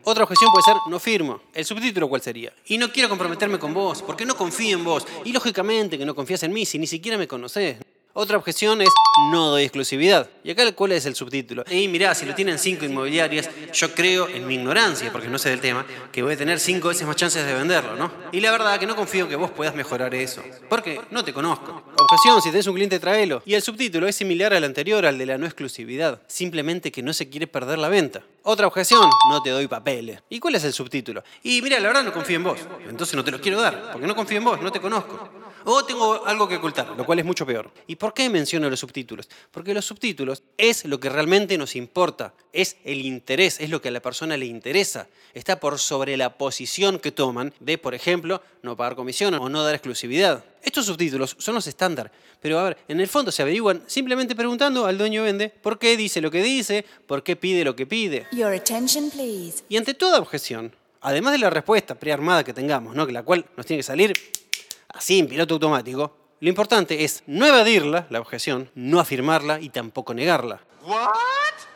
Otra 0.03 0.23
objeción 0.23 0.51
puede 0.51 0.63
ser, 0.63 0.75
no 0.89 0.99
firmo. 0.99 1.41
¿El 1.53 1.65
subtítulo 1.65 2.09
cuál 2.09 2.21
sería? 2.21 2.53
Y 2.65 2.77
no 2.77 2.91
quiero 2.91 3.09
comprometerme 3.09 3.59
con 3.59 3.73
vos, 3.73 4.01
porque 4.01 4.25
no 4.25 4.35
confío 4.35 4.77
en 4.77 4.83
vos. 4.83 5.05
Y 5.23 5.31
lógicamente 5.31 5.97
que 5.97 6.05
no 6.05 6.15
confías 6.15 6.43
en 6.43 6.53
mí 6.53 6.65
si 6.65 6.79
ni 6.79 6.87
siquiera 6.87 7.17
me 7.17 7.27
conocés. 7.27 7.77
Otra 8.15 8.37
objeción 8.37 8.79
es 8.83 8.89
no 9.31 9.49
doy 9.49 9.63
exclusividad. 9.63 10.29
¿Y 10.43 10.51
acá 10.51 10.71
cuál 10.73 10.91
es 10.91 11.07
el 11.07 11.15
subtítulo? 11.15 11.63
Y 11.71 11.87
mirá, 11.87 12.13
si 12.13 12.27
lo 12.27 12.35
tienen 12.35 12.59
cinco 12.59 12.85
inmobiliarias, 12.85 13.49
yo 13.73 13.91
creo 13.95 14.29
en 14.29 14.45
mi 14.45 14.53
ignorancia, 14.53 15.11
porque 15.11 15.29
no 15.29 15.39
sé 15.39 15.49
del 15.49 15.59
tema, 15.59 15.83
que 16.11 16.21
voy 16.21 16.33
a 16.33 16.37
tener 16.37 16.59
cinco 16.59 16.89
veces 16.89 17.07
más 17.07 17.15
chances 17.15 17.43
de 17.43 17.51
venderlo, 17.55 17.95
¿no? 17.95 18.11
Y 18.31 18.39
la 18.39 18.51
verdad 18.51 18.79
que 18.79 18.85
no 18.85 18.95
confío 18.95 19.23
en 19.23 19.31
que 19.31 19.35
vos 19.35 19.49
puedas 19.49 19.73
mejorar 19.73 20.13
eso, 20.13 20.43
porque 20.69 21.01
no 21.09 21.23
te 21.23 21.33
conozco. 21.33 21.81
Objeción, 21.97 22.39
si 22.43 22.51
tenés 22.51 22.67
un 22.67 22.75
cliente, 22.75 22.99
tráelo. 22.99 23.41
Y 23.47 23.55
el 23.55 23.63
subtítulo 23.63 24.07
es 24.07 24.15
similar 24.15 24.53
al 24.53 24.63
anterior, 24.63 25.07
al 25.07 25.17
de 25.17 25.25
la 25.25 25.39
no 25.39 25.47
exclusividad, 25.47 26.21
simplemente 26.27 26.91
que 26.91 27.01
no 27.01 27.13
se 27.13 27.29
quiere 27.29 27.47
perder 27.47 27.79
la 27.79 27.89
venta. 27.89 28.21
Otra 28.43 28.67
objeción, 28.67 29.09
no 29.31 29.41
te 29.41 29.49
doy 29.49 29.67
papeles. 29.67 30.21
¿Y 30.29 30.39
cuál 30.39 30.53
es 30.53 30.63
el 30.65 30.73
subtítulo? 30.73 31.23
Y 31.41 31.63
mira, 31.63 31.79
la 31.79 31.87
verdad 31.87 32.03
no 32.03 32.13
confío 32.13 32.35
en 32.35 32.43
vos, 32.43 32.59
entonces 32.87 33.15
no 33.15 33.23
te 33.23 33.31
los 33.31 33.41
quiero 33.41 33.59
dar, 33.59 33.91
porque 33.91 34.05
no 34.05 34.15
confío 34.15 34.37
en 34.37 34.43
vos, 34.43 34.61
no 34.61 34.71
te 34.71 34.79
conozco. 34.79 35.31
O 35.65 35.85
tengo 35.85 36.25
algo 36.25 36.47
que 36.47 36.57
ocultar, 36.57 36.89
lo 36.97 37.05
cual 37.05 37.19
es 37.19 37.25
mucho 37.25 37.45
peor. 37.45 37.71
¿Y 37.87 37.95
por 37.95 38.13
qué 38.13 38.29
menciono 38.29 38.69
los 38.69 38.79
subtítulos? 38.79 39.29
Porque 39.51 39.73
los 39.73 39.85
subtítulos 39.85 40.43
es 40.57 40.85
lo 40.85 40.99
que 40.99 41.09
realmente 41.09 41.57
nos 41.57 41.75
importa, 41.75 42.33
es 42.51 42.77
el 42.83 43.01
interés, 43.05 43.59
es 43.59 43.69
lo 43.69 43.81
que 43.81 43.87
a 43.87 43.91
la 43.91 44.01
persona 44.01 44.35
le 44.35 44.45
interesa. 44.45 45.07
Está 45.33 45.59
por 45.59 45.79
sobre 45.79 46.17
la 46.17 46.37
posición 46.37 46.99
que 46.99 47.11
toman 47.11 47.53
de, 47.59 47.77
por 47.77 47.93
ejemplo, 47.93 48.41
no 48.61 48.75
pagar 48.75 48.95
comisión 48.95 49.33
o 49.35 49.49
no 49.49 49.63
dar 49.63 49.75
exclusividad. 49.75 50.43
Estos 50.61 50.85
subtítulos 50.85 51.35
son 51.39 51.55
los 51.55 51.67
estándar, 51.67 52.11
pero 52.41 52.59
a 52.59 52.63
ver, 52.63 52.77
en 52.87 52.99
el 52.99 53.07
fondo 53.07 53.31
se 53.31 53.41
averiguan 53.41 53.83
simplemente 53.87 54.35
preguntando 54.35 54.85
al 54.85 54.97
dueño 54.97 55.23
vende 55.23 55.49
por 55.49 55.79
qué 55.79 55.97
dice 55.97 56.21
lo 56.21 56.31
que 56.31 56.43
dice, 56.43 56.85
por 57.07 57.23
qué 57.23 57.35
pide 57.35 57.63
lo 57.63 57.75
que 57.75 57.85
pide. 57.85 58.27
Y 59.69 59.77
ante 59.77 59.93
toda 59.93 60.19
objeción, 60.19 60.75
además 61.01 61.33
de 61.33 61.39
la 61.39 61.49
respuesta 61.49 61.95
prearmada 61.95 62.43
que 62.43 62.53
tengamos, 62.53 62.95
¿no? 62.95 63.05
que 63.05 63.13
la 63.13 63.23
cual 63.23 63.45
nos 63.55 63.65
tiene 63.65 63.79
que 63.79 63.83
salir 63.83 64.13
así 64.93 65.19
en 65.19 65.27
piloto 65.27 65.55
automático, 65.55 66.15
lo 66.39 66.49
importante 66.49 67.03
es 67.03 67.23
no 67.25 67.45
evadirla, 67.45 68.07
la 68.09 68.19
objeción, 68.19 68.69
no 68.75 68.99
afirmarla 68.99 69.59
y 69.61 69.69
tampoco 69.69 70.13
negarla. 70.13 70.61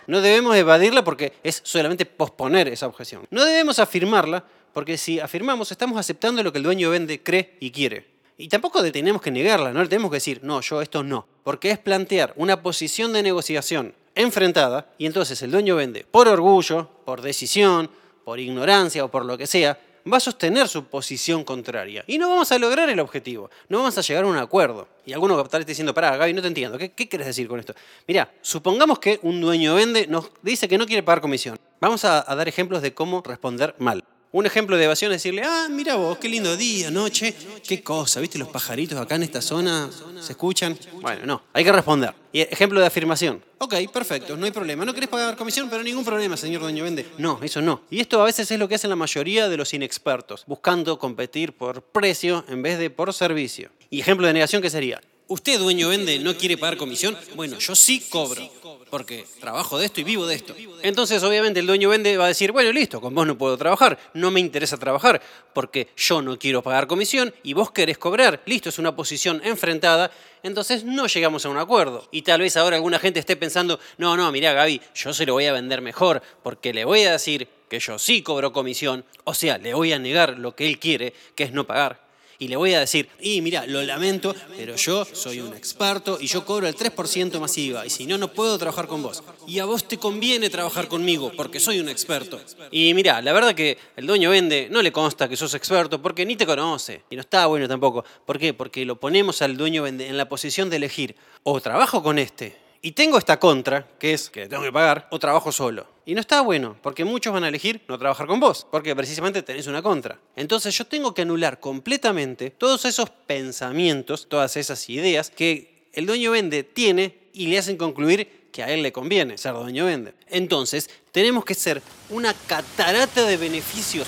No 0.08 0.22
debemos 0.22 0.56
evadirla 0.56 1.04
porque 1.04 1.34
es 1.44 1.62
solamente 1.64 2.06
posponer 2.06 2.68
esa 2.68 2.88
objeción. 2.88 3.28
No 3.30 3.46
debemos 3.46 3.80
afirmarla 3.80 4.44
porque 4.74 4.98
si 4.98 5.20
afirmamos 5.20 5.72
estamos 5.72 5.98
aceptando 5.98 6.44
lo 6.44 6.52
que 6.52 6.60
el 6.60 6.64
dueño 6.64 6.90
vende, 6.90 7.24
cree 7.24 7.58
y 7.60 7.72
quiere. 7.72 8.08
Y 8.38 8.50
tampoco 8.50 8.84
tenemos 8.92 9.22
que 9.22 9.32
negarla, 9.32 9.72
no 9.72 9.82
le 9.82 9.90
tenemos 9.90 10.12
que 10.12 10.18
decir, 10.18 10.42
no, 10.44 10.62
yo 10.62 10.82
esto 10.82 11.02
no. 11.02 11.28
Porque 11.44 11.72
es 11.72 11.80
plantear 11.80 12.34
una 12.36 12.62
posición 12.62 13.12
de 13.12 13.24
negociación 13.24 13.96
enfrentada 14.14 14.90
y 14.98 15.06
entonces 15.06 15.42
el 15.42 15.52
dueño 15.52 15.76
vende 15.76 16.06
por 16.10 16.28
orgullo, 16.28 16.90
por 17.06 17.22
decisión, 17.22 17.90
por 18.24 18.40
ignorancia 18.40 19.06
o 19.06 19.08
por 19.10 19.26
lo 19.26 19.38
que 19.38 19.48
sea, 19.48 19.80
va 20.08 20.18
a 20.18 20.22
sostener 20.22 20.68
su 20.68 20.86
posición 20.86 21.44
contraria. 21.44 22.04
Y 22.08 22.18
no 22.18 22.30
vamos 22.30 22.52
a 22.52 22.60
lograr 22.60 22.90
el 22.90 23.00
objetivo, 23.00 23.50
no 23.70 23.80
vamos 23.80 23.98
a 23.98 24.02
llegar 24.02 24.24
a 24.24 24.28
un 24.28 24.38
acuerdo. 24.38 24.88
Y 25.06 25.14
alguno 25.14 25.40
a 25.40 25.44
estar 25.44 25.66
diciendo, 25.66 25.94
pará, 25.94 26.18
Gaby, 26.18 26.34
no 26.34 26.42
te 26.42 26.48
entiendo, 26.48 26.78
¿qué, 26.78 26.92
qué 26.92 27.08
quieres 27.08 27.28
decir 27.28 27.48
con 27.48 27.60
esto? 27.60 27.74
Mira, 28.08 28.32
supongamos 28.42 29.00
que 29.00 29.20
un 29.24 29.40
dueño 29.40 29.76
vende, 29.76 30.08
nos 30.08 30.32
dice 30.42 30.68
que 30.68 30.78
no 30.78 30.86
quiere 30.86 31.04
pagar 31.04 31.22
comisión. 31.22 31.58
Vamos 31.80 32.06
a, 32.06 32.24
dar 32.24 32.48
ejemplos 32.48 32.82
de 32.82 32.94
cómo 32.94 33.22
responder 33.22 33.76
mal. 33.78 34.04
Un 34.34 34.46
ejemplo 34.46 34.76
de 34.76 34.84
evasión 34.84 35.12
es 35.14 35.24
decirle, 35.24 35.44
ah, 35.46 35.68
mira 35.70 35.96
vos, 35.96 36.18
qué 36.18 36.28
lindo 36.28 36.58
día, 36.58 36.92
noche, 36.92 37.34
qué 37.66 37.82
cosa, 37.82 38.20
¿viste 38.20 38.38
los 38.38 38.50
pajaritos 38.50 39.00
acá 39.00 39.16
en 39.16 39.24
esta 39.24 39.42
zona? 39.42 39.90
¿Se 40.20 40.34
escuchan? 40.34 40.78
Bueno, 41.02 41.26
no, 41.26 41.44
hay 41.54 41.64
que 41.64 41.72
responder. 41.72 42.14
Y 42.34 42.42
ejemplo 42.42 42.80
de 42.82 42.88
afirmación. 42.88 43.42
Ok, 43.58 43.76
perfecto, 43.92 44.36
no 44.36 44.46
hay 44.46 44.52
problema. 44.52 44.84
No 44.84 44.94
querés 44.94 45.08
pagar 45.08 45.38
comisión, 45.38 45.70
pero 45.70 45.82
ningún 45.82 46.04
problema, 46.04 46.36
señor 46.36 46.62
dueño 46.62 46.84
vende. 46.84 47.06
No, 47.18 47.40
eso 47.42 47.62
no. 47.62 47.84
Y 47.90 48.02
esto 48.02 48.22
a 48.22 48.26
veces 48.26 48.52
es 48.52 48.60
lo 48.60 48.68
que 48.68 48.76
hacen 48.76 48.90
la 48.90 48.98
mayoría 48.98 49.48
de 49.48 49.56
los 49.56 49.74
inexpertos, 49.74 50.44
buscando 50.46 51.00
competir 51.00 51.54
por 51.54 51.82
precio 51.82 52.44
en 52.50 52.62
vez 52.62 52.80
de 52.80 52.90
por 52.90 53.14
servicio. 53.14 53.70
Y 53.90 54.02
ejemplo 54.02 54.28
de 54.28 54.34
negación, 54.34 54.62
¿qué 54.62 54.70
sería? 54.70 55.00
¿Usted, 55.30 55.60
dueño 55.60 55.90
vende, 55.90 56.20
no 56.20 56.38
quiere 56.38 56.56
pagar 56.58 56.78
comisión? 56.78 57.18
Bueno, 57.36 57.60
yo 57.60 57.76
sí 57.76 58.00
cobro, 58.10 58.50
porque 58.90 59.26
trabajo 59.42 59.78
de 59.78 59.86
esto 59.86 60.00
y 60.00 60.06
vivo 60.06 60.26
de 60.26 60.36
esto. 60.36 60.56
Entonces, 60.84 61.22
obviamente, 61.22 61.60
el 61.60 61.68
dueño 61.68 61.90
vende 61.90 62.16
va 62.16 62.26
a 62.26 62.30
decir, 62.30 62.54
bueno, 62.54 62.72
listo, 62.72 63.02
con 63.02 63.14
vos 63.14 63.28
no 63.28 63.38
puedo 63.38 63.58
trabajar, 63.58 64.00
no 64.14 64.32
me 64.32 64.40
interesa 64.40 64.78
trabajar, 64.78 65.22
porque 65.54 65.90
yo 65.98 66.22
no 66.22 66.40
quiero 66.40 66.64
pagar 66.64 66.88
comisión 66.88 67.34
y 67.44 67.52
vos 67.52 67.72
querés 67.72 67.98
cobrar. 67.98 68.42
Listo, 68.46 68.70
es 68.70 68.80
una 68.80 68.96
posición 68.96 69.42
enfrentada, 69.44 70.12
entonces 70.44 70.86
no 70.86 71.08
llegamos 71.08 71.46
a 71.46 71.50
un 71.50 71.58
acuerdo. 71.58 72.08
Y 72.10 72.22
tal 72.22 72.40
vez 72.40 72.56
ahora 72.56 72.78
alguna 72.78 72.98
gente 72.98 73.20
esté 73.20 73.36
pensando, 73.36 73.82
no, 73.98 74.16
no, 74.16 74.32
mira, 74.32 74.54
Gaby, 74.54 74.80
yo 74.96 75.14
se 75.14 75.26
lo 75.26 75.34
voy 75.34 75.48
a 75.48 75.52
vender 75.52 75.82
mejor, 75.82 76.22
porque 76.42 76.72
le 76.74 76.86
voy 76.86 77.04
a 77.04 77.12
decir 77.12 77.50
que 77.68 77.82
yo 77.82 78.00
sí 78.00 78.22
cobro 78.22 78.54
comisión, 78.54 79.04
o 79.26 79.34
sea, 79.34 79.58
le 79.58 79.74
voy 79.74 79.92
a 79.92 80.00
negar 80.00 80.40
lo 80.40 80.56
que 80.56 80.66
él 80.66 80.80
quiere, 80.80 81.14
que 81.36 81.44
es 81.44 81.52
no 81.52 81.68
pagar 81.68 82.07
y 82.40 82.48
le 82.48 82.56
voy 82.56 82.74
a 82.74 82.80
decir, 82.80 83.10
y 83.20 83.42
mira, 83.42 83.66
lo 83.66 83.82
lamento, 83.84 84.36
pero 84.56 84.76
yo 84.76 85.06
soy 85.06 85.40
un 85.40 85.54
experto 85.56 86.18
y 86.20 86.28
yo 86.28 86.46
cobro 86.46 86.68
el 86.68 86.76
3% 86.76 87.40
más 87.40 87.58
IVA 87.58 87.86
y 87.86 87.90
si 87.90 88.06
no, 88.06 88.18
no 88.18 88.32
puedo 88.32 88.58
trabajar 88.58 88.88
con 88.88 89.02
vos. 89.02 89.24
Y 89.48 89.60
a 89.60 89.66
vos 89.66 89.88
te 89.88 89.98
conviene 89.98 90.50
trabajar 90.50 90.88
conmigo 90.88 91.32
porque 91.36 91.60
soy 91.60 91.80
un 91.80 91.90
experto. 91.90 92.40
Y 92.72 92.94
mira, 92.94 93.22
la 93.22 93.34
verdad 93.34 93.56
que 93.56 93.78
el 93.96 94.06
dueño 94.06 94.30
vende, 94.30 94.68
no 94.70 94.82
le 94.82 94.92
consta 94.92 95.28
que 95.28 95.36
sos 95.36 95.54
experto 95.54 96.02
porque 96.02 96.26
ni 96.26 96.36
te 96.36 96.46
conoce. 96.46 97.04
Y 97.10 97.16
no 97.16 97.22
está 97.22 97.46
bueno 97.48 97.68
tampoco. 97.68 98.06
¿Por 98.26 98.38
qué? 98.38 98.54
Porque 98.54 98.86
lo 98.86 99.00
ponemos 99.00 99.42
al 99.42 99.58
dueño 99.58 99.84
vende 99.84 100.08
en 100.08 100.18
la 100.18 100.30
posición 100.30 100.70
de 100.70 100.76
elegir 100.76 101.16
o 101.44 101.60
trabajo 101.62 102.04
con 102.04 102.20
este 102.20 102.67
y 102.82 102.92
tengo 102.92 103.18
esta 103.18 103.40
contra, 103.40 103.88
que 104.00 104.14
es 104.14 104.30
que 104.30 104.48
tengo 104.48 104.64
que 104.64 104.72
pagar, 104.72 105.08
o 105.12 105.20
trabajo 105.20 105.52
solo. 105.52 105.88
Y 106.06 106.14
no 106.14 106.22
está 106.22 106.42
bueno, 106.42 106.78
porque 106.82 107.04
muchos 107.04 107.34
van 107.34 107.44
a 107.44 107.50
elegir 107.50 107.82
no 107.88 107.98
trabajar 107.98 108.28
con 108.28 108.40
vos, 108.40 108.66
porque 108.72 108.96
precisamente 108.96 109.44
tenés 109.44 109.68
una 109.68 109.82
contra. 109.82 110.20
Entonces 110.36 110.78
yo 110.78 110.86
tengo 110.86 111.14
que 111.14 111.24
anular 111.24 111.60
completamente 111.60 112.52
todos 112.52 112.86
esos 112.86 113.10
pensamientos, 113.10 114.28
todas 114.30 114.56
esas 114.56 114.90
ideas 114.90 115.30
que 115.30 115.90
el 115.94 116.06
dueño 116.06 116.32
vende 116.32 116.64
tiene 116.64 117.18
y 117.34 117.48
le 117.48 117.58
hacen 117.58 117.78
concluir 117.78 118.48
que 118.52 118.64
a 118.64 118.70
él 118.70 118.82
le 118.82 118.92
conviene 118.92 119.38
ser 119.38 119.54
dueño 119.54 119.86
vende. 119.86 120.14
Entonces 120.30 120.90
tenemos 121.12 121.44
que 121.46 121.54
ser 121.54 121.82
una 122.10 122.34
catarata 122.34 123.26
de 123.26 123.38
beneficios. 123.38 124.08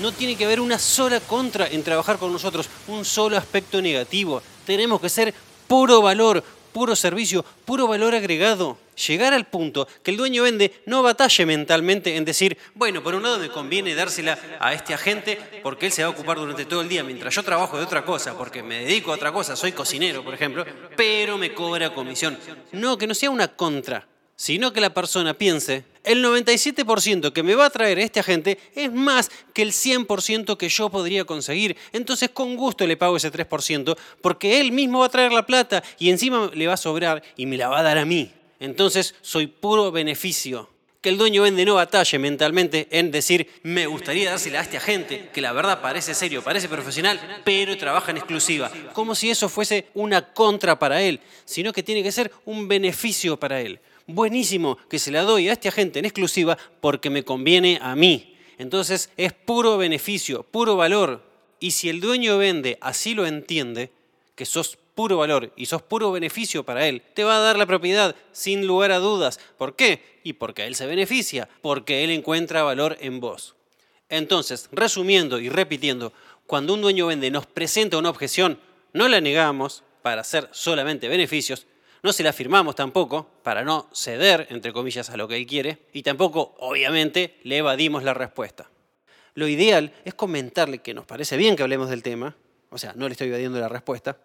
No 0.00 0.12
tiene 0.12 0.36
que 0.36 0.44
haber 0.44 0.60
una 0.60 0.78
sola 0.78 1.20
contra 1.20 1.66
en 1.68 1.82
trabajar 1.82 2.18
con 2.18 2.32
nosotros, 2.32 2.68
un 2.88 3.04
solo 3.04 3.38
aspecto 3.38 3.80
negativo. 3.80 4.42
Tenemos 4.66 5.00
que 5.00 5.08
ser 5.08 5.32
puro 5.66 6.02
valor, 6.02 6.42
puro 6.76 6.94
servicio, 6.94 7.42
puro 7.64 7.86
valor 7.86 8.14
agregado. 8.14 8.76
Llegar 9.08 9.32
al 9.32 9.46
punto 9.46 9.88
que 10.02 10.10
el 10.10 10.18
dueño 10.18 10.42
vende 10.42 10.82
no 10.84 11.02
batalle 11.02 11.46
mentalmente 11.46 12.16
en 12.16 12.26
decir, 12.26 12.58
bueno, 12.74 13.02
por 13.02 13.14
un 13.14 13.22
lado 13.22 13.38
me 13.38 13.48
conviene 13.48 13.94
dársela 13.94 14.38
a 14.60 14.74
este 14.74 14.92
agente 14.92 15.38
porque 15.62 15.86
él 15.86 15.92
se 15.92 16.02
va 16.02 16.08
a 16.08 16.10
ocupar 16.10 16.36
durante 16.36 16.66
todo 16.66 16.82
el 16.82 16.88
día 16.90 17.02
mientras 17.02 17.34
yo 17.34 17.42
trabajo 17.42 17.78
de 17.78 17.84
otra 17.84 18.04
cosa, 18.04 18.36
porque 18.36 18.62
me 18.62 18.84
dedico 18.84 19.10
a 19.10 19.14
otra 19.14 19.32
cosa, 19.32 19.56
soy 19.56 19.72
cocinero, 19.72 20.22
por 20.22 20.34
ejemplo, 20.34 20.66
pero 20.98 21.38
me 21.38 21.54
cobra 21.54 21.94
comisión. 21.94 22.38
No, 22.72 22.98
que 22.98 23.06
no 23.06 23.14
sea 23.14 23.30
una 23.30 23.48
contra 23.48 24.06
sino 24.36 24.72
que 24.72 24.82
la 24.82 24.92
persona 24.92 25.34
piense, 25.34 25.84
el 26.04 26.22
97% 26.22 27.32
que 27.32 27.42
me 27.42 27.54
va 27.54 27.66
a 27.66 27.70
traer 27.70 27.98
este 27.98 28.20
agente 28.20 28.58
es 28.74 28.92
más 28.92 29.30
que 29.52 29.62
el 29.62 29.72
100% 29.72 30.56
que 30.56 30.68
yo 30.68 30.88
podría 30.90 31.24
conseguir. 31.24 31.76
Entonces 31.92 32.30
con 32.30 32.54
gusto 32.54 32.86
le 32.86 32.96
pago 32.96 33.16
ese 33.16 33.32
3% 33.32 33.96
porque 34.20 34.60
él 34.60 34.70
mismo 34.70 35.00
va 35.00 35.06
a 35.06 35.10
traer 35.10 35.32
la 35.32 35.46
plata 35.46 35.82
y 35.98 36.10
encima 36.10 36.50
le 36.54 36.66
va 36.66 36.74
a 36.74 36.78
sobrar 36.78 37.22
y 37.36 37.46
me 37.46 37.56
la 37.56 37.68
va 37.68 37.80
a 37.80 37.82
dar 37.82 37.98
a 37.98 38.04
mí. 38.04 38.30
Entonces 38.60 39.14
soy 39.22 39.48
puro 39.48 39.90
beneficio. 39.90 40.70
Que 41.00 41.10
el 41.10 41.18
dueño 41.18 41.42
vende 41.42 41.64
no 41.64 41.74
batalle 41.74 42.18
mentalmente 42.18 42.88
en 42.90 43.12
decir, 43.12 43.48
me 43.62 43.86
gustaría 43.86 44.30
dársela 44.30 44.58
a 44.58 44.62
este 44.62 44.76
agente, 44.76 45.30
que 45.32 45.40
la 45.40 45.52
verdad 45.52 45.80
parece 45.80 46.14
serio, 46.14 46.42
parece 46.42 46.68
profesional, 46.68 47.42
pero 47.44 47.76
trabaja 47.76 48.10
en 48.10 48.16
exclusiva. 48.16 48.72
Como 48.92 49.14
si 49.14 49.30
eso 49.30 49.48
fuese 49.48 49.86
una 49.94 50.32
contra 50.32 50.78
para 50.80 51.00
él, 51.02 51.20
sino 51.44 51.72
que 51.72 51.84
tiene 51.84 52.02
que 52.02 52.10
ser 52.10 52.32
un 52.44 52.66
beneficio 52.66 53.36
para 53.36 53.60
él 53.60 53.78
buenísimo 54.06 54.78
que 54.88 54.98
se 54.98 55.10
la 55.10 55.22
doy 55.22 55.48
a 55.48 55.52
este 55.52 55.68
agente 55.68 55.98
en 55.98 56.04
exclusiva 56.04 56.56
porque 56.80 57.10
me 57.10 57.24
conviene 57.24 57.78
a 57.82 57.96
mí. 57.96 58.36
Entonces 58.58 59.10
es 59.16 59.32
puro 59.32 59.76
beneficio, 59.78 60.42
puro 60.42 60.76
valor. 60.76 61.22
Y 61.58 61.72
si 61.72 61.88
el 61.88 62.00
dueño 62.00 62.38
vende 62.38 62.78
así 62.80 63.14
lo 63.14 63.26
entiende, 63.26 63.90
que 64.34 64.44
sos 64.44 64.78
puro 64.94 65.18
valor 65.18 65.52
y 65.56 65.66
sos 65.66 65.82
puro 65.82 66.10
beneficio 66.12 66.64
para 66.64 66.86
él, 66.88 67.02
te 67.14 67.24
va 67.24 67.36
a 67.36 67.40
dar 67.40 67.58
la 67.58 67.66
propiedad 67.66 68.16
sin 68.32 68.66
lugar 68.66 68.92
a 68.92 68.98
dudas. 68.98 69.38
¿Por 69.58 69.76
qué? 69.76 70.20
Y 70.24 70.34
porque 70.34 70.66
él 70.66 70.74
se 70.74 70.86
beneficia, 70.86 71.48
porque 71.62 72.04
él 72.04 72.10
encuentra 72.10 72.62
valor 72.62 72.96
en 73.00 73.20
vos. 73.20 73.54
Entonces, 74.08 74.68
resumiendo 74.72 75.38
y 75.38 75.48
repitiendo, 75.48 76.12
cuando 76.46 76.74
un 76.74 76.80
dueño 76.80 77.06
vende 77.06 77.30
nos 77.30 77.46
presenta 77.46 77.98
una 77.98 78.10
objeción, 78.10 78.58
no 78.92 79.08
la 79.08 79.20
negamos 79.20 79.82
para 80.02 80.20
hacer 80.20 80.48
solamente 80.52 81.08
beneficios, 81.08 81.66
no 82.06 82.12
se 82.12 82.22
la 82.22 82.32
firmamos 82.32 82.76
tampoco, 82.76 83.28
para 83.42 83.64
no 83.64 83.88
ceder, 83.92 84.46
entre 84.50 84.72
comillas, 84.72 85.10
a 85.10 85.16
lo 85.16 85.26
que 85.26 85.36
él 85.36 85.44
quiere, 85.44 85.88
y 85.92 86.04
tampoco, 86.04 86.54
obviamente, 86.60 87.38
le 87.42 87.58
evadimos 87.58 88.04
la 88.04 88.14
respuesta. 88.14 88.70
Lo 89.34 89.48
ideal 89.48 89.92
es 90.04 90.14
comentarle 90.14 90.78
que 90.78 90.94
nos 90.94 91.04
parece 91.04 91.36
bien 91.36 91.56
que 91.56 91.64
hablemos 91.64 91.90
del 91.90 92.04
tema, 92.04 92.36
o 92.70 92.78
sea, 92.78 92.92
no 92.94 93.08
le 93.08 93.12
estoy 93.12 93.26
evadiendo 93.26 93.58
la 93.58 93.68
respuesta, 93.68 94.16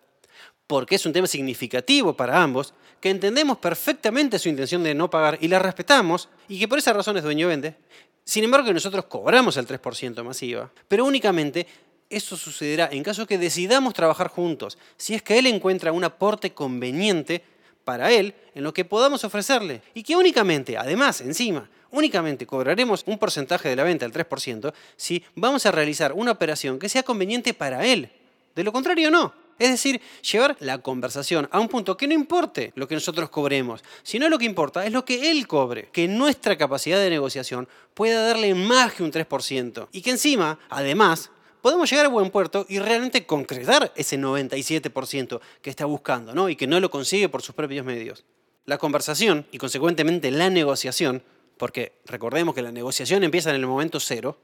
porque 0.67 0.95
es 0.95 1.05
un 1.07 1.11
tema 1.11 1.25
significativo 1.25 2.15
para 2.15 2.41
ambos, 2.41 2.75
que 3.01 3.09
entendemos 3.09 3.57
perfectamente 3.57 4.38
su 4.38 4.47
intención 4.47 4.83
de 4.83 4.93
no 4.93 5.09
pagar 5.09 5.39
y 5.41 5.47
la 5.47 5.57
respetamos, 5.57 6.29
y 6.47 6.59
que 6.59 6.67
por 6.67 6.77
esa 6.77 6.93
razón 6.93 7.17
es 7.17 7.23
dueño 7.23 7.47
vende. 7.47 7.75
Sin 8.23 8.43
embargo, 8.43 8.71
nosotros 8.71 9.05
cobramos 9.05 9.57
el 9.57 9.67
3% 9.67 10.23
masiva, 10.23 10.71
pero 10.88 11.03
únicamente 11.03 11.65
eso 12.11 12.38
sucederá 12.38 12.89
en 12.91 13.01
caso 13.03 13.25
que 13.25 13.39
decidamos 13.39 13.95
trabajar 13.95 14.27
juntos, 14.27 14.77
si 14.97 15.15
es 15.15 15.23
que 15.23 15.39
él 15.39 15.47
encuentra 15.47 15.91
un 15.91 16.03
aporte 16.03 16.53
conveniente 16.53 17.43
para 17.83 18.11
él 18.11 18.33
en 18.55 18.63
lo 18.63 18.73
que 18.73 18.85
podamos 18.85 19.23
ofrecerle. 19.23 19.81
Y 19.93 20.03
que 20.03 20.15
únicamente, 20.15 20.77
además, 20.77 21.21
encima, 21.21 21.69
únicamente 21.91 22.45
cobraremos 22.45 23.03
un 23.05 23.17
porcentaje 23.17 23.69
de 23.69 23.75
la 23.75 23.83
venta, 23.83 24.05
el 24.05 24.13
3%, 24.13 24.73
si 24.95 25.23
vamos 25.35 25.65
a 25.65 25.71
realizar 25.71 26.13
una 26.13 26.31
operación 26.31 26.79
que 26.79 26.89
sea 26.89 27.03
conveniente 27.03 27.53
para 27.53 27.85
él. 27.85 28.09
De 28.55 28.63
lo 28.63 28.71
contrario, 28.71 29.11
no. 29.11 29.33
Es 29.59 29.69
decir, 29.69 30.01
llevar 30.23 30.57
la 30.59 30.79
conversación 30.79 31.47
a 31.51 31.59
un 31.59 31.67
punto 31.67 31.95
que 31.95 32.07
no 32.07 32.15
importe 32.15 32.71
lo 32.75 32.88
que 32.88 32.95
nosotros 32.95 33.29
cobremos, 33.29 33.83
sino 34.01 34.27
lo 34.27 34.39
que 34.39 34.45
importa 34.45 34.83
es 34.88 34.91
lo 34.91 35.05
que 35.05 35.29
él 35.29 35.45
cobre, 35.45 35.89
que 35.91 36.07
nuestra 36.07 36.57
capacidad 36.57 36.97
de 36.97 37.11
negociación 37.11 37.67
pueda 37.93 38.25
darle 38.25 38.55
más 38.55 38.93
que 38.93 39.03
un 39.03 39.11
3% 39.11 39.88
y 39.91 40.01
que 40.01 40.09
encima, 40.09 40.57
además, 40.67 41.29
podemos 41.61 41.89
llegar 41.89 42.05
a 42.05 42.09
buen 42.09 42.29
puerto 42.29 42.65
y 42.67 42.79
realmente 42.79 43.25
concretar 43.25 43.91
ese 43.95 44.17
97% 44.17 45.39
que 45.61 45.69
está 45.69 45.85
buscando 45.85 46.33
¿no? 46.33 46.49
y 46.49 46.55
que 46.55 46.67
no 46.67 46.79
lo 46.79 46.89
consigue 46.89 47.29
por 47.29 47.41
sus 47.41 47.55
propios 47.55 47.85
medios. 47.85 48.25
La 48.65 48.77
conversación 48.77 49.45
y 49.51 49.57
consecuentemente 49.57 50.31
la 50.31 50.49
negociación, 50.49 51.23
porque 51.57 51.93
recordemos 52.05 52.55
que 52.55 52.61
la 52.61 52.71
negociación 52.71 53.23
empieza 53.23 53.49
en 53.49 53.55
el 53.55 53.67
momento 53.67 53.99
cero, 53.99 54.37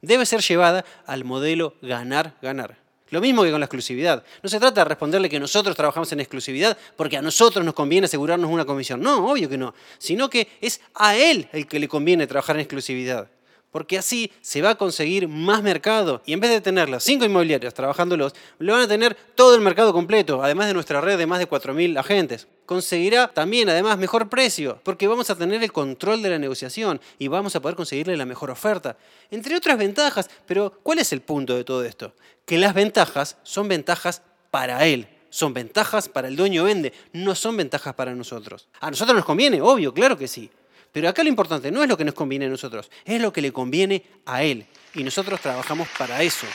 debe 0.00 0.26
ser 0.26 0.40
llevada 0.40 0.84
al 1.06 1.24
modelo 1.24 1.74
ganar-ganar. 1.82 2.78
Lo 3.10 3.20
mismo 3.20 3.44
que 3.44 3.50
con 3.50 3.60
la 3.60 3.66
exclusividad. 3.66 4.24
No 4.42 4.48
se 4.48 4.58
trata 4.58 4.80
de 4.80 4.86
responderle 4.86 5.28
que 5.28 5.38
nosotros 5.38 5.76
trabajamos 5.76 6.10
en 6.12 6.20
exclusividad 6.20 6.76
porque 6.96 7.16
a 7.16 7.22
nosotros 7.22 7.64
nos 7.64 7.74
conviene 7.74 8.06
asegurarnos 8.06 8.50
una 8.50 8.64
comisión. 8.64 9.00
No, 9.00 9.30
obvio 9.30 9.48
que 9.48 9.58
no. 9.58 9.74
Sino 9.98 10.28
que 10.28 10.48
es 10.60 10.80
a 10.94 11.16
él 11.16 11.48
el 11.52 11.66
que 11.66 11.78
le 11.78 11.86
conviene 11.86 12.26
trabajar 12.26 12.56
en 12.56 12.60
exclusividad 12.60 13.28
porque 13.74 13.98
así 13.98 14.30
se 14.40 14.62
va 14.62 14.70
a 14.70 14.74
conseguir 14.76 15.26
más 15.26 15.60
mercado. 15.60 16.22
Y 16.26 16.32
en 16.32 16.38
vez 16.38 16.52
de 16.52 16.60
tener 16.60 16.88
las 16.88 17.02
cinco 17.02 17.24
inmobiliarias 17.24 17.74
trabajándolos, 17.74 18.32
lo 18.60 18.72
van 18.72 18.82
a 18.82 18.86
tener 18.86 19.16
todo 19.34 19.56
el 19.56 19.62
mercado 19.62 19.92
completo, 19.92 20.44
además 20.44 20.68
de 20.68 20.74
nuestra 20.74 21.00
red 21.00 21.18
de 21.18 21.26
más 21.26 21.40
de 21.40 21.48
4.000 21.48 21.98
agentes. 21.98 22.46
Conseguirá 22.66 23.26
también, 23.26 23.68
además, 23.68 23.98
mejor 23.98 24.28
precio, 24.28 24.78
porque 24.84 25.08
vamos 25.08 25.28
a 25.28 25.34
tener 25.34 25.60
el 25.60 25.72
control 25.72 26.22
de 26.22 26.30
la 26.30 26.38
negociación 26.38 27.00
y 27.18 27.26
vamos 27.26 27.56
a 27.56 27.60
poder 27.60 27.74
conseguirle 27.74 28.16
la 28.16 28.26
mejor 28.26 28.52
oferta. 28.52 28.96
Entre 29.32 29.56
otras 29.56 29.76
ventajas, 29.76 30.30
pero 30.46 30.78
¿cuál 30.84 31.00
es 31.00 31.12
el 31.12 31.22
punto 31.22 31.56
de 31.56 31.64
todo 31.64 31.84
esto? 31.84 32.14
Que 32.46 32.58
las 32.58 32.74
ventajas 32.74 33.38
son 33.42 33.66
ventajas 33.66 34.22
para 34.52 34.86
él, 34.86 35.08
son 35.30 35.52
ventajas 35.52 36.08
para 36.08 36.28
el 36.28 36.36
dueño 36.36 36.62
vende, 36.62 36.92
no 37.12 37.34
son 37.34 37.56
ventajas 37.56 37.92
para 37.94 38.14
nosotros. 38.14 38.68
A 38.78 38.88
nosotros 38.88 39.16
nos 39.16 39.24
conviene, 39.24 39.60
obvio, 39.60 39.92
claro 39.92 40.16
que 40.16 40.28
sí. 40.28 40.48
Pero 40.94 41.08
acá 41.08 41.24
lo 41.24 41.28
importante 41.28 41.72
no 41.72 41.82
es 41.82 41.88
lo 41.88 41.96
que 41.96 42.04
nos 42.04 42.14
conviene 42.14 42.46
a 42.46 42.48
nosotros, 42.48 42.88
es 43.04 43.20
lo 43.20 43.32
que 43.32 43.42
le 43.42 43.52
conviene 43.52 44.04
a 44.26 44.44
Él. 44.44 44.64
Y 44.94 45.02
nosotros 45.02 45.40
trabajamos 45.40 45.88
para 45.98 46.22
eso. 46.22 46.46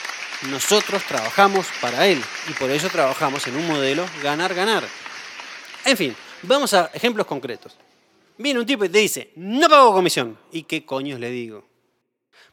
Nosotros 0.48 1.04
trabajamos 1.04 1.66
para 1.82 2.06
Él. 2.06 2.22
Y 2.48 2.54
por 2.54 2.70
eso 2.70 2.88
trabajamos 2.88 3.46
en 3.46 3.56
un 3.56 3.66
modelo 3.66 4.06
ganar-ganar. 4.22 4.82
En 5.84 5.94
fin, 5.94 6.16
vamos 6.42 6.72
a 6.72 6.90
ejemplos 6.94 7.26
concretos. 7.26 7.76
Viene 8.38 8.60
un 8.60 8.64
tipo 8.64 8.82
y 8.82 8.88
te 8.88 8.96
dice, 8.96 9.30
no 9.36 9.68
pago 9.68 9.92
comisión. 9.92 10.38
¿Y 10.52 10.62
qué 10.62 10.86
coños 10.86 11.20
le 11.20 11.30
digo? 11.30 11.68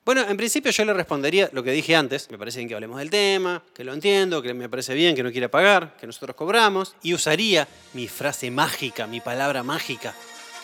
Bueno, 0.03 0.27
en 0.27 0.35
principio 0.35 0.71
yo 0.71 0.83
le 0.83 0.93
respondería 0.93 1.49
lo 1.53 1.63
que 1.63 1.71
dije 1.71 1.95
antes. 1.95 2.29
Me 2.29 2.37
parece 2.37 2.59
bien 2.59 2.67
que 2.67 2.75
hablemos 2.75 2.99
del 2.99 3.09
tema, 3.09 3.63
que 3.73 3.85
lo 3.85 3.93
entiendo, 3.93 4.41
que 4.41 4.53
me 4.53 4.67
parece 4.67 4.93
bien 4.93 5.15
que 5.15 5.23
no 5.23 5.31
quiera 5.31 5.49
pagar, 5.49 5.95
que 5.95 6.05
nosotros 6.05 6.35
cobramos. 6.35 6.97
Y 7.01 7.13
usaría 7.13 7.65
mi 7.93 8.09
frase 8.09 8.51
mágica, 8.51 9.07
mi 9.07 9.21
palabra 9.21 9.63
mágica, 9.63 10.13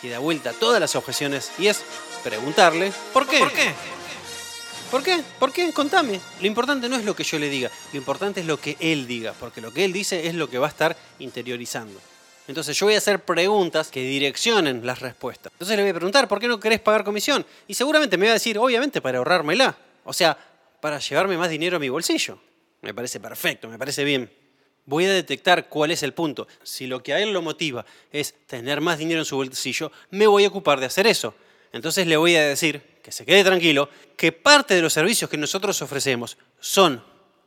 que 0.04 0.10
da 0.10 0.18
vuelta 0.18 0.52
todas 0.52 0.78
las 0.78 0.94
objeciones. 0.96 1.50
Y 1.58 1.66
es 1.68 1.82
preguntarle, 2.22 2.92
¿por 3.14 3.26
qué? 3.26 3.38
¿Por 3.38 3.52
qué? 3.52 3.72
¿Por 4.90 5.02
qué? 5.02 5.24
¿Por 5.38 5.50
qué? 5.50 5.72
Contame. 5.72 6.20
Lo 6.42 6.46
importante 6.46 6.90
no 6.90 6.96
es 6.96 7.06
lo 7.06 7.16
que 7.16 7.24
yo 7.24 7.38
le 7.38 7.48
diga, 7.48 7.70
lo 7.90 7.98
importante 7.98 8.40
es 8.40 8.46
lo 8.46 8.60
que 8.60 8.76
él 8.80 9.06
diga, 9.06 9.32
porque 9.32 9.62
lo 9.62 9.72
que 9.72 9.82
él 9.82 9.94
dice 9.94 10.26
es 10.26 10.34
lo 10.34 10.50
que 10.50 10.58
va 10.58 10.66
a 10.66 10.68
estar 10.68 10.94
interiorizando. 11.20 11.98
Entonces 12.46 12.78
yo 12.78 12.84
voy 12.84 12.96
a 12.96 12.98
hacer 12.98 13.24
preguntas 13.24 13.88
que 13.88 14.02
direccionen 14.02 14.84
las 14.84 15.00
respuestas. 15.00 15.50
Entonces 15.52 15.74
le 15.74 15.82
voy 15.82 15.90
a 15.90 15.94
preguntar, 15.94 16.28
¿por 16.28 16.38
qué 16.38 16.48
no 16.48 16.60
querés 16.60 16.80
pagar 16.80 17.02
comisión? 17.02 17.46
Y 17.66 17.72
seguramente 17.72 18.18
me 18.18 18.26
va 18.26 18.32
a 18.32 18.34
decir, 18.34 18.58
obviamente, 18.58 19.00
para 19.00 19.16
ahorrármela. 19.16 19.74
O 20.04 20.12
sea, 20.12 20.36
para 20.82 20.98
llevarme 20.98 21.38
más 21.38 21.48
dinero 21.48 21.78
a 21.78 21.80
mi 21.80 21.88
bolsillo. 21.88 22.38
Me 22.82 22.92
parece 22.92 23.20
perfecto, 23.20 23.68
me 23.68 23.78
parece 23.78 24.04
bien. 24.04 24.30
Voy 24.86 25.06
a 25.06 25.12
detectar 25.12 25.68
cuál 25.68 25.90
es 25.90 26.02
el 26.02 26.12
punto. 26.12 26.46
Si 26.62 26.86
lo 26.86 27.02
que 27.02 27.14
a 27.14 27.20
él 27.20 27.32
lo 27.32 27.42
motiva 27.42 27.86
es 28.12 28.34
tener 28.46 28.80
más 28.80 28.98
dinero 28.98 29.20
en 29.20 29.24
su 29.24 29.36
bolsillo, 29.36 29.90
me 30.10 30.26
voy 30.26 30.44
a 30.44 30.48
ocupar 30.48 30.80
de 30.80 30.86
hacer 30.86 31.06
eso. 31.06 31.34
Entonces 31.72 32.06
le 32.06 32.16
voy 32.16 32.36
a 32.36 32.46
decir, 32.46 32.82
que 33.02 33.10
se 33.10 33.24
quede 33.24 33.44
tranquilo, 33.44 33.88
que 34.16 34.32
parte 34.32 34.74
de 34.74 34.82
los 34.82 34.92
servicios 34.92 35.28
que 35.28 35.36
nosotros 35.36 35.80
ofrecemos 35.82 36.38
son 36.60 37.02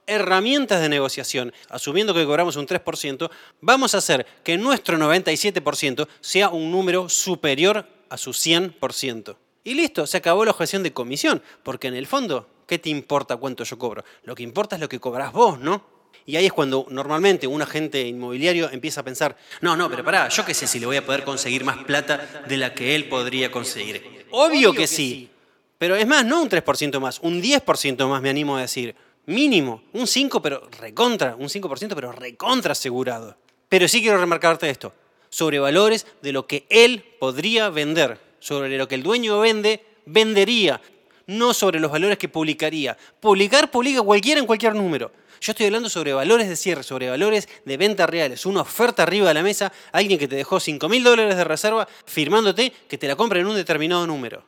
herramientas 0.06 0.82
de 0.82 0.90
negociación, 0.90 1.54
asumiendo 1.70 2.14
que 2.14 2.26
cobramos 2.26 2.56
un 2.56 2.66
3%, 2.66 3.30
vamos 3.62 3.94
a 3.94 4.00
hacer 4.00 4.26
que 4.44 4.58
nuestro 4.58 4.98
97% 4.98 6.08
sea 6.22 6.50
un 6.50 6.72
número 6.72 7.10
superior 7.10 7.88
a 8.10 8.18
su 8.18 8.32
100%. 8.32 9.36
Y 9.64 9.74
listo, 9.74 10.08
se 10.08 10.18
acabó 10.18 10.46
la 10.46 10.52
objeción 10.52 10.82
de 10.82 10.94
comisión, 10.94 11.44
porque 11.62 11.88
en 11.88 11.96
el 11.96 12.08
fondo, 12.08 12.48
¿qué 12.66 12.80
te 12.80 12.90
importa 12.90 13.36
cuánto 13.36 13.66
yo 13.66 13.78
cobro? 13.78 14.06
Lo 14.24 14.34
que 14.34 14.44
importa 14.44 14.78
es 14.78 14.82
lo 14.82 14.88
que 14.90 15.00
cobras 15.00 15.34
vos, 15.34 15.60
¿no? 15.60 15.97
Y 16.28 16.36
ahí 16.36 16.46
es 16.46 16.52
cuando 16.52 16.86
normalmente 16.90 17.48
un 17.48 17.62
agente 17.62 18.02
inmobiliario 18.02 18.70
empieza 18.70 19.00
a 19.00 19.04
pensar, 19.04 19.38
no, 19.62 19.78
no, 19.78 19.90
pero 19.90 20.04
pará, 20.04 20.28
yo 20.28 20.44
qué 20.44 20.54
sé 20.54 20.68
si 20.68 20.78
le 20.78 20.86
voy 20.86 20.98
a 20.98 21.06
poder 21.06 21.24
conseguir 21.24 21.64
más 21.64 21.86
plata 21.86 22.44
de 22.46 22.58
la 22.58 22.74
que 22.74 22.96
él 22.96 23.08
podría 23.08 23.50
conseguir. 23.50 24.26
Obvio 24.32 24.74
que 24.74 24.88
sí, 24.88 25.30
pero 25.78 25.96
es 25.96 26.06
más, 26.06 26.26
no 26.26 26.42
un 26.42 26.50
3% 26.50 27.00
más, 27.00 27.20
un 27.22 27.42
10% 27.42 28.10
más 28.10 28.22
me 28.22 28.30
animo 28.30 28.58
a 28.58 28.62
decir 28.62 28.94
mínimo, 29.26 29.84
un 29.94 30.06
5, 30.06 30.42
pero 30.42 30.68
recontra, 30.82 31.34
un 31.38 31.48
5%, 31.48 31.96
pero 31.96 32.12
recontra 32.12 32.74
asegurado. 32.74 33.38
Pero 33.70 33.88
sí 33.88 34.02
quiero 34.02 34.18
remarcarte 34.18 34.70
esto, 34.70 34.94
sobre 35.30 35.60
valores 35.60 36.08
de 36.22 36.34
lo 36.34 36.46
que 36.46 36.66
él 36.70 37.06
podría 37.22 37.70
vender, 37.70 38.20
sobre 38.40 38.78
lo 38.78 38.90
que 38.90 38.96
el 38.96 39.04
dueño 39.04 39.40
vende, 39.40 39.82
vendería, 40.06 40.82
no 41.28 41.54
sobre 41.54 41.80
los 41.80 41.92
valores 41.92 42.18
que 42.18 42.30
publicaría. 42.30 42.98
Publicar, 43.20 43.70
publica 43.70 44.02
cualquiera 44.02 44.40
en 44.40 44.48
cualquier 44.48 44.74
número. 44.76 45.12
Yo 45.40 45.52
estoy 45.52 45.68
hablando 45.68 45.90
sobre 45.90 46.14
valores 46.14 46.50
de 46.50 46.56
cierre, 46.56 46.84
sobre 46.84 47.10
valores 47.10 47.48
de 47.64 47.78
venta 47.78 48.08
reales, 48.08 48.46
una 48.46 48.62
oferta 48.62 49.04
arriba 49.04 49.28
de 49.28 49.34
la 49.36 49.44
mesa, 49.44 49.72
alguien 49.92 50.18
que 50.18 50.28
te 50.28 50.36
dejó 50.36 50.60
5 50.60 50.90
mil 50.90 51.04
dólares 51.04 51.38
de 51.38 51.44
reserva 51.44 51.88
firmándote 52.06 52.74
que 52.88 52.98
te 52.98 53.08
la 53.08 53.16
compra 53.16 53.40
en 53.40 53.48
un 53.48 53.56
determinado 53.56 54.08
número. 54.08 54.44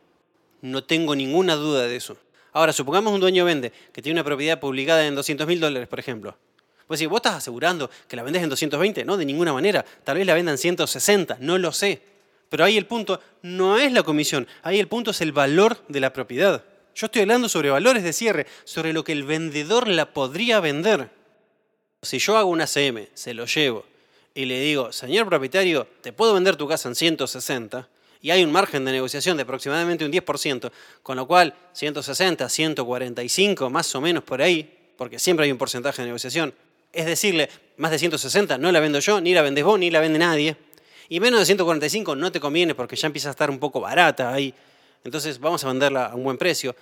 No 0.61 0.83
tengo 0.83 1.15
ninguna 1.15 1.55
duda 1.55 1.83
de 1.83 1.95
eso. 1.95 2.17
Ahora, 2.53 2.73
supongamos 2.73 3.13
un 3.13 3.19
dueño 3.19 3.45
vende 3.45 3.71
que 3.93 4.01
tiene 4.01 4.19
una 4.19 4.23
propiedad 4.23 4.59
publicada 4.59 5.05
en 5.05 5.13
200 5.13 5.45
mil 5.45 5.59
dólares, 5.59 5.87
por 5.87 5.99
ejemplo. 5.99 6.35
Pues 6.87 6.99
si 6.99 7.05
vos 7.05 7.17
estás 7.17 7.35
asegurando 7.35 7.89
que 8.07 8.15
la 8.15 8.23
vendes 8.23 8.41
en 8.41 8.49
220, 8.49 9.05
no, 9.05 9.15
de 9.15 9.25
ninguna 9.25 9.53
manera. 9.53 9.85
Tal 10.03 10.17
vez 10.17 10.25
la 10.25 10.33
vendan 10.33 10.53
en 10.53 10.57
160, 10.57 11.37
no 11.39 11.59
lo 11.59 11.71
sé. 11.71 12.01
Pero 12.49 12.65
ahí 12.65 12.77
el 12.77 12.87
punto 12.87 13.21
no 13.43 13.77
es 13.77 13.91
la 13.93 14.01
comisión, 14.01 14.47
ahí 14.63 14.79
el 14.79 14.87
punto 14.87 15.11
es 15.11 15.21
el 15.21 15.31
valor 15.31 15.77
de 15.87 15.99
la 15.99 16.11
propiedad. 16.11 16.63
Yo 16.99 17.05
estoy 17.05 17.21
hablando 17.21 17.47
sobre 17.47 17.69
valores 17.69 18.03
de 18.03 18.11
cierre, 18.11 18.45
sobre 18.65 18.91
lo 18.91 19.05
que 19.05 19.13
el 19.13 19.23
vendedor 19.23 19.87
la 19.87 20.11
podría 20.11 20.59
vender. 20.59 21.09
Si 22.01 22.19
yo 22.19 22.35
hago 22.35 22.49
una 22.49 22.67
CM, 22.67 23.07
se 23.13 23.33
lo 23.33 23.45
llevo 23.45 23.85
y 24.35 24.43
le 24.43 24.59
digo, 24.59 24.91
señor 24.91 25.25
propietario, 25.29 25.87
te 26.01 26.11
puedo 26.11 26.33
vender 26.33 26.57
tu 26.57 26.67
casa 26.67 26.89
en 26.89 26.95
160, 26.95 27.87
y 28.21 28.31
hay 28.31 28.43
un 28.43 28.51
margen 28.51 28.83
de 28.83 28.91
negociación 28.91 29.37
de 29.37 29.43
aproximadamente 29.43 30.03
un 30.03 30.11
10%, 30.11 30.71
con 31.01 31.15
lo 31.15 31.25
cual 31.25 31.53
160, 31.71 32.49
145, 32.49 33.69
más 33.69 33.95
o 33.95 34.01
menos 34.01 34.25
por 34.25 34.41
ahí, 34.41 34.69
porque 34.97 35.19
siempre 35.19 35.45
hay 35.45 35.53
un 35.53 35.57
porcentaje 35.57 36.01
de 36.01 36.07
negociación, 36.07 36.53
es 36.91 37.05
decirle, 37.05 37.49
más 37.77 37.91
de 37.91 37.99
160 37.99 38.57
no 38.57 38.73
la 38.73 38.81
vendo 38.81 38.99
yo, 38.99 39.21
ni 39.21 39.33
la 39.33 39.41
vendes 39.41 39.63
vos, 39.63 39.79
ni 39.79 39.89
la 39.89 40.01
vende 40.01 40.19
nadie. 40.19 40.57
Y 41.07 41.21
menos 41.21 41.39
de 41.39 41.45
145 41.45 42.17
no 42.17 42.29
te 42.29 42.41
conviene 42.41 42.75
porque 42.75 42.97
ya 42.97 43.07
empieza 43.07 43.29
a 43.29 43.31
estar 43.31 43.49
un 43.49 43.57
poco 43.57 43.79
barata 43.79 44.33
ahí. 44.33 44.53
Entonces 45.03 45.39
vamos 45.39 45.63
a 45.63 45.67
venderla 45.67 46.07
a 46.07 46.15
un 46.15 46.23
buen 46.23 46.37
precio. 46.37 46.75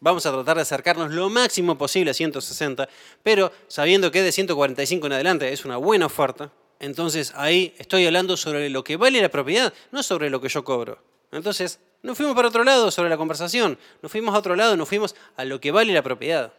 Vamos 0.00 0.26
a 0.26 0.32
tratar 0.32 0.56
de 0.56 0.62
acercarnos 0.62 1.12
lo 1.12 1.30
máximo 1.30 1.78
posible 1.78 2.10
a 2.10 2.14
160, 2.14 2.88
pero 3.22 3.52
sabiendo 3.68 4.10
que 4.10 4.22
de 4.22 4.32
145 4.32 5.06
en 5.06 5.12
adelante 5.14 5.52
es 5.52 5.64
una 5.64 5.78
buena 5.78 6.06
oferta, 6.06 6.52
entonces 6.78 7.32
ahí 7.36 7.74
estoy 7.78 8.04
hablando 8.04 8.36
sobre 8.36 8.68
lo 8.68 8.84
que 8.84 8.96
vale 8.96 9.22
la 9.22 9.30
propiedad, 9.30 9.72
no 9.92 10.02
sobre 10.02 10.28
lo 10.28 10.40
que 10.40 10.48
yo 10.48 10.64
cobro. 10.64 10.98
Entonces, 11.32 11.80
nos 12.02 12.16
fuimos 12.16 12.36
para 12.36 12.48
otro 12.48 12.64
lado 12.64 12.90
sobre 12.90 13.08
la 13.08 13.16
conversación, 13.16 13.78
nos 14.02 14.12
fuimos 14.12 14.34
a 14.34 14.38
otro 14.38 14.54
lado, 14.56 14.76
nos 14.76 14.88
fuimos 14.88 15.16
a 15.36 15.44
lo 15.44 15.60
que 15.60 15.72
vale 15.72 15.92
la 15.92 16.02
propiedad. 16.02 16.52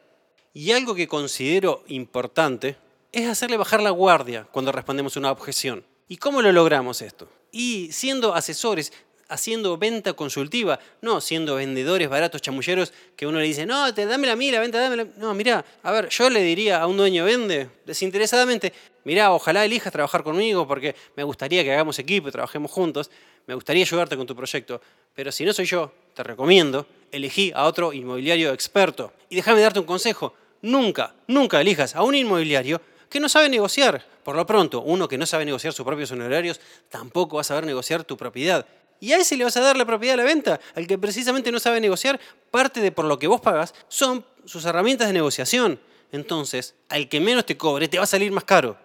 Y 0.53 0.71
algo 0.71 0.95
que 0.95 1.07
considero 1.07 1.83
importante 1.87 2.77
es 3.11 3.29
hacerle 3.29 3.57
bajar 3.57 3.81
la 3.81 3.91
guardia 3.91 4.47
cuando 4.51 4.71
respondemos 4.71 5.17
una 5.17 5.31
objeción. 5.31 5.85
¿Y 6.07 6.17
cómo 6.17 6.41
lo 6.41 6.51
logramos 6.51 7.01
esto? 7.01 7.29
Y 7.51 7.91
siendo 7.91 8.33
asesores, 8.33 8.91
haciendo 9.27 9.77
venta 9.77 10.13
consultiva, 10.13 10.79
no 11.01 11.21
siendo 11.21 11.55
vendedores 11.55 12.09
baratos 12.09 12.41
chamulleros 12.41 12.93
que 13.15 13.25
uno 13.27 13.39
le 13.39 13.45
dice, 13.45 13.65
no, 13.65 13.93
te, 13.93 14.05
dámela 14.05 14.33
a 14.33 14.35
mí, 14.35 14.51
la 14.51 14.59
venta. 14.59 14.95
No, 15.17 15.33
mira, 15.33 15.65
a 15.83 15.91
ver, 15.91 16.09
yo 16.09 16.29
le 16.29 16.41
diría 16.41 16.81
a 16.81 16.87
un 16.87 16.97
dueño 16.97 17.25
vende 17.25 17.69
desinteresadamente, 17.85 18.73
mira, 19.03 19.31
ojalá 19.33 19.65
elijas 19.65 19.91
trabajar 19.91 20.23
conmigo 20.23 20.67
porque 20.67 20.95
me 21.15 21.23
gustaría 21.23 21.63
que 21.63 21.73
hagamos 21.73 21.99
equipo 21.99 22.31
trabajemos 22.31 22.71
juntos, 22.71 23.09
me 23.47 23.53
gustaría 23.53 23.83
ayudarte 23.83 24.17
con 24.17 24.25
tu 24.25 24.35
proyecto, 24.35 24.81
pero 25.13 25.31
si 25.31 25.45
no 25.45 25.53
soy 25.53 25.65
yo, 25.65 25.91
te 26.13 26.23
recomiendo, 26.23 26.87
elegí 27.11 27.51
a 27.55 27.65
otro 27.65 27.93
inmobiliario 27.93 28.51
experto. 28.53 29.13
Y 29.29 29.35
déjame 29.35 29.61
darte 29.61 29.79
un 29.79 29.85
consejo, 29.85 30.33
nunca, 30.61 31.13
nunca 31.27 31.61
elijas 31.61 31.95
a 31.95 32.03
un 32.03 32.15
inmobiliario 32.15 32.81
que 33.09 33.19
no 33.19 33.29
sabe 33.29 33.49
negociar. 33.49 34.03
Por 34.23 34.35
lo 34.35 34.45
pronto, 34.45 34.81
uno 34.81 35.07
que 35.07 35.17
no 35.17 35.25
sabe 35.25 35.45
negociar 35.45 35.73
sus 35.73 35.85
propios 35.85 36.11
honorarios 36.11 36.59
tampoco 36.89 37.35
va 37.35 37.41
a 37.41 37.43
saber 37.43 37.65
negociar 37.65 38.03
tu 38.03 38.17
propiedad. 38.17 38.65
Y 38.99 39.13
a 39.13 39.17
ese 39.17 39.37
le 39.37 39.43
vas 39.43 39.57
a 39.57 39.61
dar 39.61 39.77
la 39.77 39.85
propiedad 39.85 40.13
a 40.13 40.17
la 40.17 40.23
venta. 40.23 40.59
Al 40.75 40.87
que 40.87 40.97
precisamente 40.97 41.51
no 41.51 41.59
sabe 41.59 41.81
negociar, 41.81 42.19
parte 42.51 42.81
de 42.81 42.91
por 42.91 43.05
lo 43.05 43.19
que 43.19 43.27
vos 43.27 43.41
pagas 43.41 43.73
son 43.87 44.25
sus 44.45 44.65
herramientas 44.65 45.07
de 45.07 45.13
negociación. 45.13 45.79
Entonces, 46.11 46.75
al 46.89 47.09
que 47.09 47.19
menos 47.19 47.45
te 47.45 47.57
cobre, 47.57 47.87
te 47.87 47.97
va 47.97 48.05
a 48.05 48.07
salir 48.07 48.31
más 48.31 48.43
caro. 48.43 48.77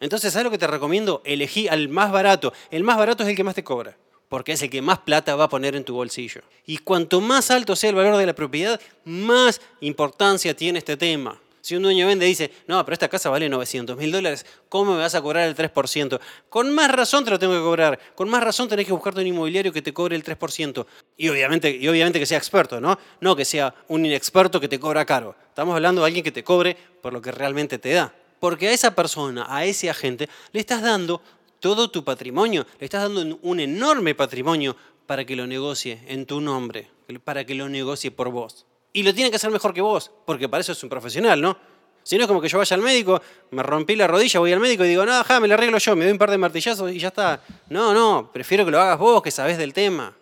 Entonces, 0.00 0.32
¿sabes 0.32 0.44
lo 0.44 0.50
que 0.50 0.58
te 0.58 0.66
recomiendo? 0.66 1.22
Elegí 1.24 1.68
al 1.68 1.88
más 1.88 2.12
barato. 2.12 2.52
El 2.70 2.84
más 2.84 2.98
barato 2.98 3.22
es 3.22 3.28
el 3.30 3.36
que 3.36 3.44
más 3.44 3.54
te 3.54 3.64
cobra, 3.64 3.96
porque 4.28 4.52
es 4.52 4.62
el 4.62 4.70
que 4.70 4.82
más 4.82 4.98
plata 4.98 5.36
va 5.36 5.44
a 5.44 5.48
poner 5.48 5.76
en 5.76 5.84
tu 5.84 5.94
bolsillo. 5.94 6.42
Y 6.66 6.78
cuanto 6.78 7.20
más 7.20 7.50
alto 7.50 7.74
sea 7.74 7.90
el 7.90 7.96
valor 7.96 8.16
de 8.16 8.26
la 8.26 8.34
propiedad, 8.34 8.80
más 9.04 9.60
importancia 9.80 10.54
tiene 10.54 10.78
este 10.78 10.96
tema. 10.96 11.40
Si 11.64 11.74
un 11.74 11.82
dueño 11.82 12.06
vende 12.06 12.26
y 12.26 12.28
dice, 12.28 12.50
no, 12.66 12.84
pero 12.84 12.92
esta 12.92 13.08
casa 13.08 13.30
vale 13.30 13.48
900 13.48 13.96
mil 13.96 14.12
dólares, 14.12 14.44
¿cómo 14.68 14.92
me 14.92 14.98
vas 14.98 15.14
a 15.14 15.22
cobrar 15.22 15.48
el 15.48 15.56
3%? 15.56 16.20
Con 16.50 16.74
más 16.74 16.90
razón 16.90 17.24
te 17.24 17.30
lo 17.30 17.38
tengo 17.38 17.54
que 17.54 17.60
cobrar. 17.60 17.98
Con 18.14 18.28
más 18.28 18.44
razón 18.44 18.68
tenés 18.68 18.84
que 18.84 18.92
buscarte 18.92 19.22
un 19.22 19.28
inmobiliario 19.28 19.72
que 19.72 19.80
te 19.80 19.94
cobre 19.94 20.14
el 20.14 20.22
3%. 20.22 20.84
Y 21.16 21.30
obviamente, 21.30 21.70
y 21.70 21.88
obviamente 21.88 22.20
que 22.20 22.26
sea 22.26 22.36
experto, 22.36 22.82
¿no? 22.82 22.98
No 23.22 23.34
que 23.34 23.46
sea 23.46 23.74
un 23.88 24.04
inexperto 24.04 24.60
que 24.60 24.68
te 24.68 24.78
cobra 24.78 25.06
caro. 25.06 25.34
Estamos 25.48 25.74
hablando 25.74 26.02
de 26.02 26.08
alguien 26.08 26.22
que 26.22 26.32
te 26.32 26.44
cobre 26.44 26.76
por 27.00 27.14
lo 27.14 27.22
que 27.22 27.32
realmente 27.32 27.78
te 27.78 27.94
da. 27.94 28.14
Porque 28.40 28.68
a 28.68 28.72
esa 28.72 28.94
persona, 28.94 29.46
a 29.48 29.64
ese 29.64 29.88
agente, 29.88 30.28
le 30.52 30.60
estás 30.60 30.82
dando 30.82 31.22
todo 31.60 31.90
tu 31.90 32.04
patrimonio, 32.04 32.66
le 32.78 32.84
estás 32.84 33.04
dando 33.04 33.38
un 33.40 33.60
enorme 33.60 34.14
patrimonio 34.14 34.76
para 35.06 35.24
que 35.24 35.34
lo 35.34 35.46
negocie 35.46 36.02
en 36.08 36.26
tu 36.26 36.42
nombre, 36.42 36.90
para 37.24 37.46
que 37.46 37.54
lo 37.54 37.70
negocie 37.70 38.10
por 38.10 38.28
vos 38.28 38.66
y 38.94 39.02
lo 39.02 39.12
tiene 39.12 39.28
que 39.28 39.36
hacer 39.36 39.50
mejor 39.50 39.74
que 39.74 39.82
vos, 39.82 40.10
porque 40.24 40.48
para 40.48 40.62
eso 40.62 40.72
es 40.72 40.82
un 40.82 40.88
profesional, 40.88 41.40
¿no? 41.40 41.58
Si 42.04 42.16
no 42.16 42.22
es 42.22 42.28
como 42.28 42.40
que 42.40 42.48
yo 42.48 42.58
vaya 42.58 42.74
al 42.74 42.82
médico, 42.82 43.20
me 43.50 43.62
rompí 43.62 43.96
la 43.96 44.06
rodilla, 44.06 44.38
voy 44.38 44.52
al 44.52 44.60
médico 44.60 44.84
y 44.84 44.88
digo, 44.88 45.04
no, 45.04 45.24
ja, 45.24 45.40
me 45.40 45.48
la 45.48 45.54
arreglo 45.54 45.78
yo, 45.78 45.96
me 45.96 46.04
doy 46.04 46.12
un 46.12 46.18
par 46.18 46.30
de 46.30 46.38
martillazos 46.38 46.92
y 46.92 46.98
ya 46.98 47.08
está. 47.08 47.42
No, 47.70 47.92
no, 47.92 48.30
prefiero 48.32 48.64
que 48.64 48.70
lo 48.70 48.80
hagas 48.80 48.98
vos, 48.98 49.22
que 49.22 49.30
sabés 49.30 49.58
del 49.58 49.72
tema. 49.72 50.14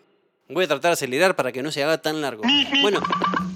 Voy 0.48 0.64
a 0.64 0.68
tratar 0.68 0.90
de 0.90 0.92
acelerar 0.94 1.36
para 1.36 1.52
que 1.52 1.62
no 1.62 1.70
se 1.70 1.82
haga 1.82 2.00
tan 2.00 2.20
largo. 2.20 2.42
Bueno, 2.82 3.00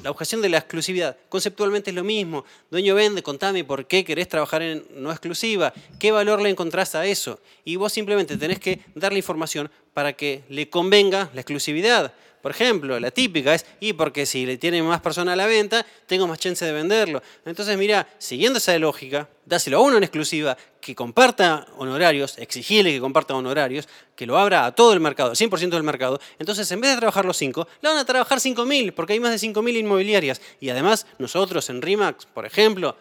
la 0.03 0.11
objeción 0.11 0.43
de 0.43 0.49
la 0.49 0.59
exclusividad. 0.59 1.17
Conceptualmente 1.29 1.91
es 1.91 1.97
lo 1.97 2.05
mismo. 2.05 2.45
Dueño 2.71 2.95
vende, 2.95 3.23
contame 3.23 3.65
por 3.65 3.87
qué 3.87 4.05
querés 4.05 4.29
trabajar 4.29 4.63
en 4.63 4.85
no 4.95 5.11
exclusiva, 5.11 5.73
qué 5.99 6.11
valor 6.11 6.41
le 6.41 6.51
encontrás 6.51 6.95
a 6.95 7.07
eso. 7.07 7.39
Y 7.65 7.77
vos 7.77 7.93
simplemente 7.93 8.37
tenés 8.37 8.59
que 8.59 8.81
darle 8.95 9.19
información 9.19 9.71
para 9.95 10.15
que 10.15 10.45
le 10.49 10.69
convenga 10.69 11.31
la 11.33 11.41
exclusividad 11.41 12.13
Por 12.47 12.53
ejemplo, 12.53 13.01
la 13.01 13.11
típica 13.11 13.57
es, 13.57 13.67
y 13.81 13.93
porque 13.93 14.25
si 14.25 14.47
le 14.47 14.57
tiene 14.57 14.81
más 14.81 15.01
personas 15.01 15.33
a 15.33 15.37
la 15.37 15.47
venta, 15.47 15.85
tengo 16.07 16.29
más 16.29 16.39
chance 16.39 16.65
de 16.65 16.71
venderlo. 16.71 17.21
Entonces, 17.45 17.77
mira, 17.77 18.07
siguiendo 18.19 18.59
esa 18.59 18.79
lógica, 18.79 19.29
dáselo 19.45 19.79
a 19.79 19.81
uno 19.81 19.97
en 19.97 20.05
exclusiva, 20.05 20.57
que 20.81 20.95
comparta 20.95 21.67
honorarios, 21.77 22.39
exigirle 22.39 22.93
que 22.93 23.01
comparta 23.01 23.35
honorarios, 23.35 23.89
que 24.15 24.27
lo 24.27 24.39
abra 24.39 24.65
a 24.65 24.73
todo 24.73 24.93
el 24.93 25.01
mercado, 25.01 25.31
al 25.31 25.37
100% 25.37 25.71
del 25.71 25.83
mercado. 25.83 26.21
Entonces, 26.39 26.71
en 26.71 26.81
vez 26.81 26.93
de 26.93 26.99
trabajar 26.99 27.25
los 27.25 27.37
5, 27.37 27.67
le 27.83 27.89
van 27.89 27.99
a 27.99 28.05
trabajar 28.05 28.39
5.000, 28.39 28.93
porque 28.95 29.15
hay 29.15 29.19
más 29.19 29.33
de 29.33 29.45
5.000 29.45 29.81
inmobiliarias. 29.81 30.41
Y 30.61 30.69
además, 30.69 31.05
nosotros 31.19 31.69
en 31.69 31.83
RIMAX, 31.83 32.27
por 32.27 32.47
ejemplo, 32.47 32.97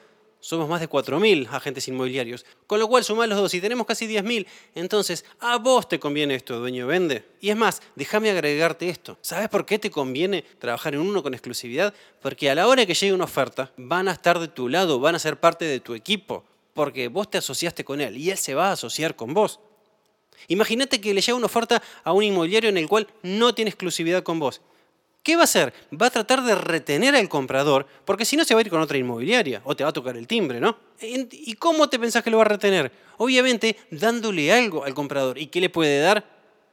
somos 0.46 0.70
más 0.70 0.80
de 0.80 0.88
4.000 0.88 1.48
agentes 1.50 1.88
inmobiliarios, 1.88 2.46
con 2.68 2.80
lo 2.80 2.88
cual 2.88 3.04
sumás 3.04 3.28
los 3.28 3.40
dos 3.40 3.52
y 3.56 3.62
tenemos 3.62 3.88
casi 3.88 4.08
10.000. 4.08 4.46
Entonces, 4.76 5.26
a 5.40 5.58
vos 5.58 5.90
te 5.90 6.00
conviene 6.00 6.36
esto, 6.36 6.60
dueño 6.60 6.86
vende. 6.86 7.26
Y 7.42 7.50
es 7.50 7.58
más, 7.58 7.82
déjame 7.96 8.30
agregarte 8.30 8.90
esto. 8.90 9.18
¿Sabes 9.22 9.50
por 9.50 9.66
qué 9.66 9.80
te 9.80 9.90
conviene 9.90 10.44
trabajar 10.60 10.94
en 10.94 11.02
uno 11.02 11.24
con 11.24 11.34
exclusividad? 11.34 11.96
Porque 12.22 12.52
a 12.52 12.54
la 12.56 12.68
hora 12.68 12.86
que 12.86 12.94
llegue 12.94 13.12
una 13.12 13.24
oferta, 13.24 13.72
van 13.76 14.08
a 14.08 14.12
estar 14.12 14.38
de 14.38 14.48
tu 14.48 14.70
lado, 14.70 15.00
van 15.00 15.16
a 15.16 15.20
ser 15.20 15.40
parte 15.40 15.66
de 15.66 15.80
tu 15.80 15.96
equipo, 15.96 16.44
porque 16.76 17.08
vos 17.08 17.28
te 17.28 17.40
asociaste 17.40 17.84
con 17.84 18.00
él 18.00 18.16
y 18.16 18.30
él 18.30 18.38
se 18.38 18.54
va 18.54 18.70
a 18.70 18.74
asociar 18.74 19.16
con 19.16 19.34
vos. 19.34 19.60
Imagínate 20.48 21.02
que 21.02 21.16
le 21.16 21.22
llega 21.22 21.36
una 21.36 21.48
oferta 21.48 21.82
a 22.04 22.14
un 22.14 22.24
inmobiliario 22.24 22.70
en 22.70 22.78
el 22.78 22.88
cual 22.88 23.08
no 23.24 23.56
tiene 23.56 23.70
exclusividad 23.70 24.22
con 24.22 24.38
vos. 24.38 24.62
¿Qué 25.26 25.36
va 25.36 25.42
a 25.42 25.46
hacer? 25.46 25.74
Va 26.00 26.06
a 26.06 26.10
tratar 26.12 26.44
de 26.44 26.54
retener 26.54 27.16
al 27.16 27.28
comprador, 27.28 27.88
porque 28.06 28.26
si 28.26 28.38
no 28.38 28.46
se 28.46 28.54
va 28.54 28.60
a 28.60 28.62
ir 28.62 28.70
con 28.70 28.80
otra 28.80 29.00
inmobiliaria 29.00 29.60
o 29.66 29.76
te 29.76 29.84
va 29.84 29.90
a 29.90 29.94
tocar 29.94 30.16
el 30.16 30.28
timbre, 30.28 30.60
¿no? 30.60 30.78
¿Y 31.02 31.56
cómo 31.56 31.90
te 31.90 31.98
pensás 31.98 32.24
que 32.24 32.30
lo 32.30 32.38
va 32.38 32.44
a 32.44 32.50
retener? 32.50 32.92
Obviamente 33.18 33.76
dándole 33.90 34.54
algo 34.54 34.86
al 34.86 34.94
comprador. 34.94 35.40
¿Y 35.40 35.48
qué 35.48 35.60
le 35.62 35.72
puede 35.72 36.00
dar? 36.00 36.24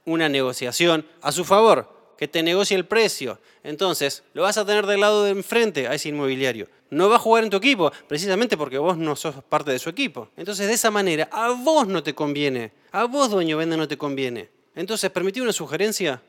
Una 0.05 0.29
negociación 0.29 1.07
a 1.23 1.33
su 1.33 1.47
favor, 1.47 2.15
que 2.19 2.29
te 2.29 2.43
negocie 2.43 2.77
el 2.77 2.85
precio. 2.85 3.39
Entonces, 3.65 4.23
lo 4.35 4.43
vas 4.43 4.59
a 4.59 4.67
tener 4.67 4.85
del 4.85 5.01
lado 5.01 5.25
de 5.25 5.31
enfrente 5.31 5.89
a 5.89 5.95
ese 5.95 6.11
inmobiliario. 6.11 6.69
No 6.91 7.09
va 7.09 7.17
a 7.17 7.21
jugar 7.21 7.45
en 7.45 7.49
tu 7.49 7.57
equipo, 7.57 7.91
precisamente 8.07 8.59
porque 8.59 8.77
vos 8.77 8.99
no 8.99 9.17
sos 9.17 9.37
parte 9.45 9.71
de 9.71 9.79
su 9.79 9.89
equipo. 9.89 10.29
Entonces, 10.37 10.69
de 10.69 10.75
esa 10.75 10.91
manera, 10.91 11.27
a 11.33 11.49
vos 11.53 11.89
no 11.89 12.03
te 12.03 12.15
conviene. 12.15 12.71
A 12.91 13.05
vos, 13.05 13.31
dueño 13.31 13.57
vende, 13.57 13.79
no 13.79 13.89
te 13.89 13.97
conviene. 13.97 14.51
Entonces, 14.75 15.11
permití 15.11 15.41
una 15.41 15.55
sugerencia 15.55 16.21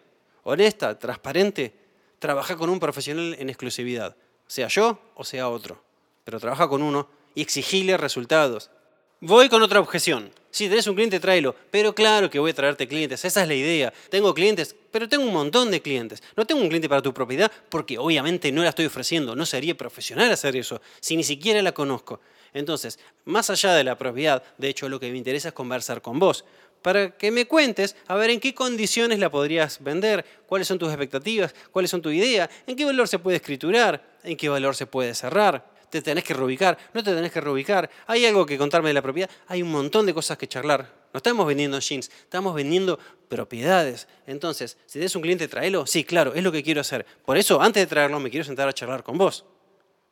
honesta, 0.44 0.98
transparente 0.98 1.83
trabaja 2.24 2.56
con 2.56 2.70
un 2.70 2.80
profesional 2.80 3.36
en 3.38 3.50
exclusividad, 3.50 4.16
sea 4.48 4.70
yo 4.70 4.98
o 5.14 5.26
sea 5.26 5.50
otro, 5.50 5.84
pero 6.24 6.40
trabaja 6.40 6.70
con 6.70 6.82
uno 6.82 7.10
y 7.36 7.42
exigile 7.42 7.98
resultados. 7.98 8.72
Voy 9.20 9.50
con 9.50 9.62
otra 9.62 9.82
objeción. 9.82 10.32
Si 10.50 10.70
tenés 10.70 10.88
un 10.88 10.96
cliente, 10.96 11.20
tráelo. 11.20 11.54
Pero 11.70 11.94
claro 11.94 12.30
que 12.30 12.40
voy 12.40 12.52
a 12.52 12.54
traerte 12.54 12.88
clientes. 12.88 13.26
Esa 13.26 13.42
es 13.42 13.48
la 13.50 13.56
idea. 13.56 13.92
Tengo 14.10 14.34
clientes, 14.34 14.74
pero 14.92 15.10
tengo 15.10 15.26
un 15.26 15.34
montón 15.34 15.70
de 15.70 15.82
clientes. 15.82 16.24
No 16.38 16.46
tengo 16.46 16.62
un 16.62 16.70
cliente 16.70 16.88
para 16.88 17.02
tu 17.02 17.14
propiedad 17.14 17.52
porque 17.68 17.98
obviamente 17.98 18.54
no 18.54 18.64
la 18.64 18.70
estoy 18.70 18.86
ofreciendo. 18.86 19.36
No 19.36 19.46
sería 19.46 19.76
profesional 19.76 20.32
hacer 20.32 20.56
eso 20.56 20.82
si 21.02 21.18
ni 21.18 21.24
siquiera 21.24 21.62
la 21.62 21.74
conozco. 21.74 22.22
Entonces, 22.54 23.00
más 23.26 23.50
allá 23.50 23.74
de 23.74 23.84
la 23.84 23.98
propiedad, 23.98 24.44
de 24.58 24.70
hecho 24.70 24.88
lo 24.88 24.98
que 24.98 25.12
me 25.12 25.18
interesa 25.18 25.50
es 25.50 25.54
conversar 25.54 26.02
con 26.02 26.20
vos 26.20 26.46
para 26.84 27.12
que 27.18 27.32
me 27.32 27.48
cuentes 27.48 27.96
a 28.08 28.16
ver 28.16 28.30
en 28.30 28.40
qué 28.40 28.54
condiciones 28.54 29.18
la 29.18 29.32
podrías 29.32 29.82
vender, 29.82 30.24
cuáles 30.46 30.68
son 30.68 30.78
tus 30.78 30.90
expectativas, 30.90 31.56
cuáles 31.72 31.90
son 31.90 32.02
tu 32.02 32.12
idea, 32.12 32.48
en 32.68 32.76
qué 32.76 32.86
valor 32.86 33.08
se 33.08 33.18
puede 33.18 33.38
escriturar, 33.38 34.18
en 34.24 34.38
qué 34.38 34.50
valor 34.50 34.76
se 34.76 34.86
puede 34.86 35.16
cerrar. 35.16 35.74
Te 35.90 36.02
tenés 36.02 36.24
que 36.24 36.34
reubicar, 36.34 36.78
no 36.94 37.04
te 37.04 37.14
tenés 37.14 37.32
que 37.32 37.40
reubicar. 37.40 37.90
Hay 38.08 38.26
algo 38.26 38.46
que 38.46 38.58
contarme 38.58 38.90
de 38.90 38.96
la 38.96 39.02
propiedad, 39.02 39.30
hay 39.48 39.62
un 39.62 39.72
montón 39.72 40.06
de 40.06 40.14
cosas 40.14 40.38
que 40.38 40.48
charlar. 40.48 40.94
No 41.14 41.18
estamos 41.18 41.48
vendiendo 41.48 41.80
jeans, 41.80 42.10
estamos 42.10 42.54
vendiendo 42.54 43.00
propiedades. 43.30 44.08
Entonces, 44.28 44.78
si 44.86 44.94
tienes 44.94 45.16
un 45.16 45.22
cliente, 45.22 45.48
tráelo. 45.48 45.86
Sí, 45.86 46.04
claro, 46.04 46.34
es 46.34 46.44
lo 46.44 46.52
que 46.52 46.64
quiero 46.64 46.82
hacer. 46.82 47.06
Por 47.24 47.38
eso, 47.38 47.62
antes 47.62 47.84
de 47.84 47.88
traerlo, 47.88 48.20
me 48.20 48.30
quiero 48.30 48.44
sentar 48.44 48.68
a 48.68 48.74
charlar 48.74 49.04
con 49.04 49.18
vos 49.18 49.46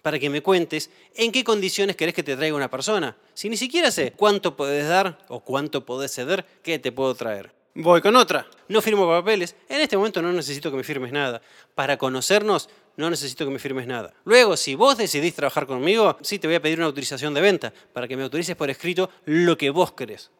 para 0.02 0.20
que 0.20 0.30
me 0.30 0.42
cuentes 0.42 0.90
en 1.16 1.32
qué 1.32 1.44
condiciones 1.44 1.96
querés 1.96 2.16
que 2.16 2.24
te 2.24 2.36
traiga 2.36 2.56
una 2.56 2.70
persona. 2.70 3.18
Si 3.34 3.50
ni 3.50 3.58
siquiera 3.58 3.92
sé 3.92 4.14
cuánto 4.14 4.56
podés 4.56 4.88
dar 4.88 5.20
o 5.28 5.42
cuánto 5.42 5.86
podés 5.86 6.14
ceder, 6.14 6.46
¿qué 6.64 6.80
te 6.80 6.92
puedo 6.92 7.14
traer? 7.16 7.54
Voy 7.74 8.02
con 8.02 8.16
otra. 8.16 8.48
No 8.68 8.82
firmo 8.82 9.08
papeles. 9.08 9.56
En 9.70 9.80
este 9.80 9.96
momento 9.96 10.22
no 10.22 10.34
necesito 10.34 10.72
que 10.72 10.78
me 10.78 10.84
firmes 10.84 11.12
nada. 11.14 11.42
Para 11.74 11.98
conocernos, 11.98 12.70
no 12.98 13.10
necesito 13.10 13.46
que 13.46 13.52
me 13.52 13.60
firmes 13.60 13.88
nada. 13.88 14.14
Luego, 14.26 14.58
si 14.58 14.76
vos 14.76 14.98
decidís 14.98 15.36
trabajar 15.36 15.66
conmigo, 15.66 16.18
sí 16.22 16.38
te 16.38 16.48
voy 16.48 16.56
a 16.56 16.62
pedir 16.62 16.80
una 16.80 16.88
autorización 16.88 17.34
de 17.34 17.42
venta 17.42 17.74
para 17.94 18.08
que 18.08 18.18
me 18.18 18.24
autorices 18.24 18.56
por 18.56 18.70
escrito 18.70 19.10
lo 19.26 19.58
que 19.58 19.70
vos 19.70 19.94
querés. 19.94 20.32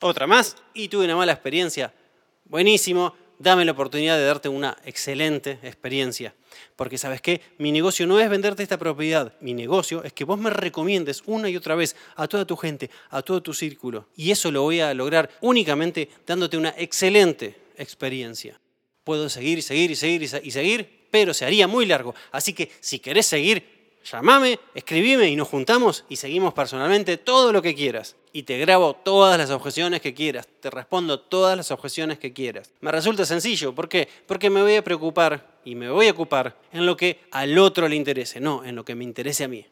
Otra 0.00 0.26
más, 0.26 0.56
y 0.72 0.88
tuve 0.88 1.06
una 1.06 1.16
mala 1.16 1.32
experiencia. 1.32 1.92
Buenísimo, 2.44 3.14
dame 3.38 3.64
la 3.64 3.72
oportunidad 3.72 4.16
de 4.16 4.24
darte 4.24 4.48
una 4.48 4.76
excelente 4.84 5.58
experiencia. 5.62 6.34
Porque 6.76 6.98
sabes 6.98 7.20
qué, 7.20 7.40
mi 7.58 7.72
negocio 7.72 8.06
no 8.06 8.20
es 8.20 8.28
venderte 8.28 8.62
esta 8.62 8.78
propiedad, 8.78 9.34
mi 9.40 9.54
negocio 9.54 10.02
es 10.04 10.12
que 10.12 10.24
vos 10.24 10.38
me 10.38 10.50
recomiendes 10.50 11.22
una 11.26 11.48
y 11.48 11.56
otra 11.56 11.74
vez 11.74 11.96
a 12.16 12.28
toda 12.28 12.44
tu 12.44 12.56
gente, 12.56 12.90
a 13.10 13.22
todo 13.22 13.42
tu 13.42 13.54
círculo. 13.54 14.08
Y 14.16 14.30
eso 14.30 14.50
lo 14.50 14.62
voy 14.62 14.80
a 14.80 14.94
lograr 14.94 15.30
únicamente 15.40 16.08
dándote 16.26 16.56
una 16.56 16.74
excelente 16.76 17.56
experiencia. 17.76 18.60
Puedo 19.04 19.28
seguir 19.28 19.58
y 19.58 19.62
seguir 19.62 19.90
y 19.90 19.96
seguir 19.96 20.22
y 20.42 20.50
seguir, 20.50 21.06
pero 21.10 21.34
se 21.34 21.44
haría 21.44 21.66
muy 21.66 21.86
largo. 21.86 22.14
Así 22.32 22.52
que 22.52 22.70
si 22.80 22.98
querés 22.98 23.26
seguir, 23.26 23.74
llamame, 24.04 24.58
escribime 24.74 25.28
y 25.28 25.36
nos 25.36 25.48
juntamos 25.48 26.04
y 26.08 26.16
seguimos 26.16 26.54
personalmente 26.54 27.16
todo 27.16 27.52
lo 27.52 27.62
que 27.62 27.74
quieras. 27.74 28.16
Y 28.32 28.42
te 28.42 28.58
grabo 28.58 28.94
todas 28.94 29.38
las 29.38 29.50
objeciones 29.50 30.00
que 30.00 30.14
quieras, 30.14 30.48
te 30.60 30.70
respondo 30.70 31.20
todas 31.20 31.56
las 31.56 31.70
objeciones 31.70 32.18
que 32.18 32.32
quieras. 32.32 32.70
Me 32.80 32.90
resulta 32.90 33.24
sencillo, 33.24 33.74
¿por 33.74 33.88
qué? 33.88 34.08
Porque 34.26 34.50
me 34.50 34.62
voy 34.62 34.76
a 34.76 34.84
preocupar 34.84 35.53
y 35.64 35.74
me 35.74 35.90
voy 35.90 36.08
a 36.08 36.12
ocupar 36.12 36.56
en 36.72 36.86
lo 36.86 36.96
que 36.96 37.20
al 37.30 37.58
otro 37.58 37.88
le 37.88 37.96
interese, 37.96 38.40
no 38.40 38.64
en 38.64 38.76
lo 38.76 38.84
que 38.84 38.94
me 38.94 39.04
interese 39.04 39.44
a 39.44 39.48
mí. 39.48 39.66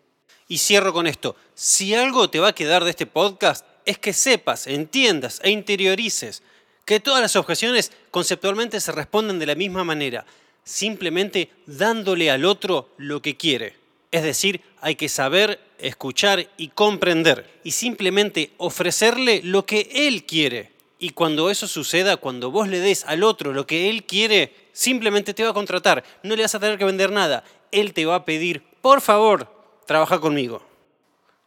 Y 0.48 0.58
cierro 0.58 0.92
con 0.92 1.06
esto, 1.06 1.36
si 1.54 1.94
algo 1.94 2.28
te 2.28 2.40
va 2.40 2.48
a 2.48 2.54
quedar 2.54 2.84
de 2.84 2.90
este 2.90 3.06
podcast 3.06 3.64
es 3.84 3.98
que 3.98 4.12
sepas, 4.12 4.66
entiendas 4.66 5.40
e 5.42 5.50
interiorices 5.50 6.42
que 6.84 7.00
todas 7.00 7.20
las 7.20 7.36
objeciones 7.36 7.92
conceptualmente 8.10 8.80
se 8.80 8.92
responden 8.92 9.38
de 9.38 9.46
la 9.46 9.54
misma 9.54 9.84
manera, 9.84 10.26
simplemente 10.64 11.50
dándole 11.66 12.30
al 12.30 12.44
otro 12.44 12.90
lo 12.96 13.22
que 13.22 13.36
quiere. 13.36 13.76
Es 14.10 14.22
decir, 14.22 14.60
hay 14.80 14.96
que 14.96 15.08
saber 15.08 15.58
escuchar 15.78 16.48
y 16.56 16.68
comprender 16.68 17.60
y 17.64 17.70
simplemente 17.70 18.50
ofrecerle 18.58 19.40
lo 19.42 19.64
que 19.64 19.88
él 19.94 20.24
quiere. 20.24 20.72
Y 20.98 21.10
cuando 21.10 21.50
eso 21.50 21.66
suceda, 21.66 22.16
cuando 22.16 22.50
vos 22.50 22.68
le 22.68 22.78
des 22.78 23.04
al 23.06 23.24
otro 23.24 23.52
lo 23.52 23.66
que 23.66 23.90
él 23.90 24.04
quiere, 24.04 24.54
simplemente 24.72 25.34
te 25.34 25.44
va 25.44 25.50
a 25.50 25.54
contratar. 25.54 26.04
No 26.22 26.34
le 26.34 26.42
vas 26.42 26.54
a 26.54 26.60
tener 26.60 26.78
que 26.78 26.84
vender 26.84 27.10
nada. 27.10 27.44
Él 27.70 27.92
te 27.92 28.06
va 28.06 28.16
a 28.16 28.24
pedir, 28.24 28.62
por 28.80 29.00
favor, 29.00 29.48
trabaja 29.86 30.18
conmigo. 30.20 30.62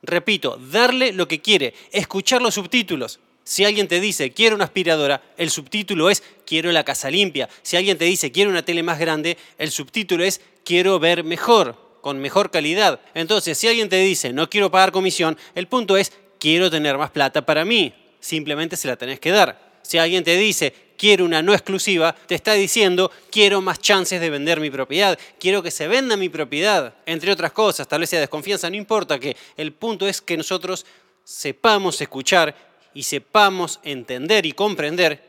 Repito, 0.01 0.57
darle 0.71 1.11
lo 1.11 1.27
que 1.27 1.41
quiere, 1.41 1.73
escuchar 1.91 2.41
los 2.41 2.53
subtítulos. 2.53 3.19
Si 3.43 3.63
alguien 3.63 3.87
te 3.87 3.99
dice, 3.99 4.31
quiero 4.31 4.55
una 4.55 4.65
aspiradora, 4.65 5.21
el 5.37 5.49
subtítulo 5.49 6.09
es, 6.09 6.23
quiero 6.45 6.71
la 6.71 6.83
casa 6.83 7.11
limpia. 7.11 7.47
Si 7.61 7.77
alguien 7.77 7.97
te 7.97 8.05
dice, 8.05 8.31
quiero 8.31 8.49
una 8.49 8.65
tele 8.65 8.81
más 8.81 8.99
grande, 8.99 9.37
el 9.57 9.71
subtítulo 9.71 10.23
es, 10.23 10.41
quiero 10.63 10.99
ver 10.99 11.23
mejor 11.23 11.77
con 12.01 12.19
mejor 12.19 12.51
calidad. 12.51 12.99
Entonces, 13.15 13.57
si 13.57 13.67
alguien 13.67 13.89
te 13.89 13.97
dice, 13.97 14.31
no 14.33 14.49
quiero 14.49 14.69
pagar 14.69 14.91
comisión, 14.91 15.37
el 15.55 15.67
punto 15.67 15.97
es, 15.97 16.11
quiero 16.39 16.69
tener 16.69 16.97
más 16.97 17.11
plata 17.11 17.45
para 17.45 17.65
mí. 17.65 17.93
Simplemente 18.19 18.77
se 18.77 18.87
la 18.87 18.95
tenés 18.95 19.19
que 19.19 19.31
dar. 19.31 19.64
Si 19.85 19.99
alguien 19.99 20.23
te 20.23 20.35
dice, 20.35 20.73
quiero 20.97 21.25
una 21.25 21.43
no 21.43 21.53
exclusiva, 21.53 22.13
te 22.13 22.33
está 22.33 22.53
diciendo, 22.53 23.11
quiero 23.29 23.61
más 23.61 23.79
chances 23.79 24.19
de 24.19 24.31
vender 24.31 24.59
mi 24.59 24.71
propiedad, 24.71 25.17
quiero 25.39 25.61
que 25.61 25.69
se 25.69 25.87
venda 25.87 26.17
mi 26.17 26.29
propiedad, 26.29 26.95
entre 27.05 27.31
otras 27.31 27.51
cosas, 27.51 27.87
tal 27.87 27.99
vez 27.99 28.09
sea 28.09 28.19
desconfianza, 28.19 28.69
no 28.69 28.75
importa 28.75 29.19
que 29.19 29.37
el 29.57 29.73
punto 29.73 30.07
es 30.07 30.21
que 30.21 30.37
nosotros 30.37 30.85
sepamos 31.23 32.01
escuchar 32.01 32.55
y 32.95 33.03
sepamos 33.03 33.79
entender 33.83 34.47
y 34.47 34.53
comprender 34.53 35.21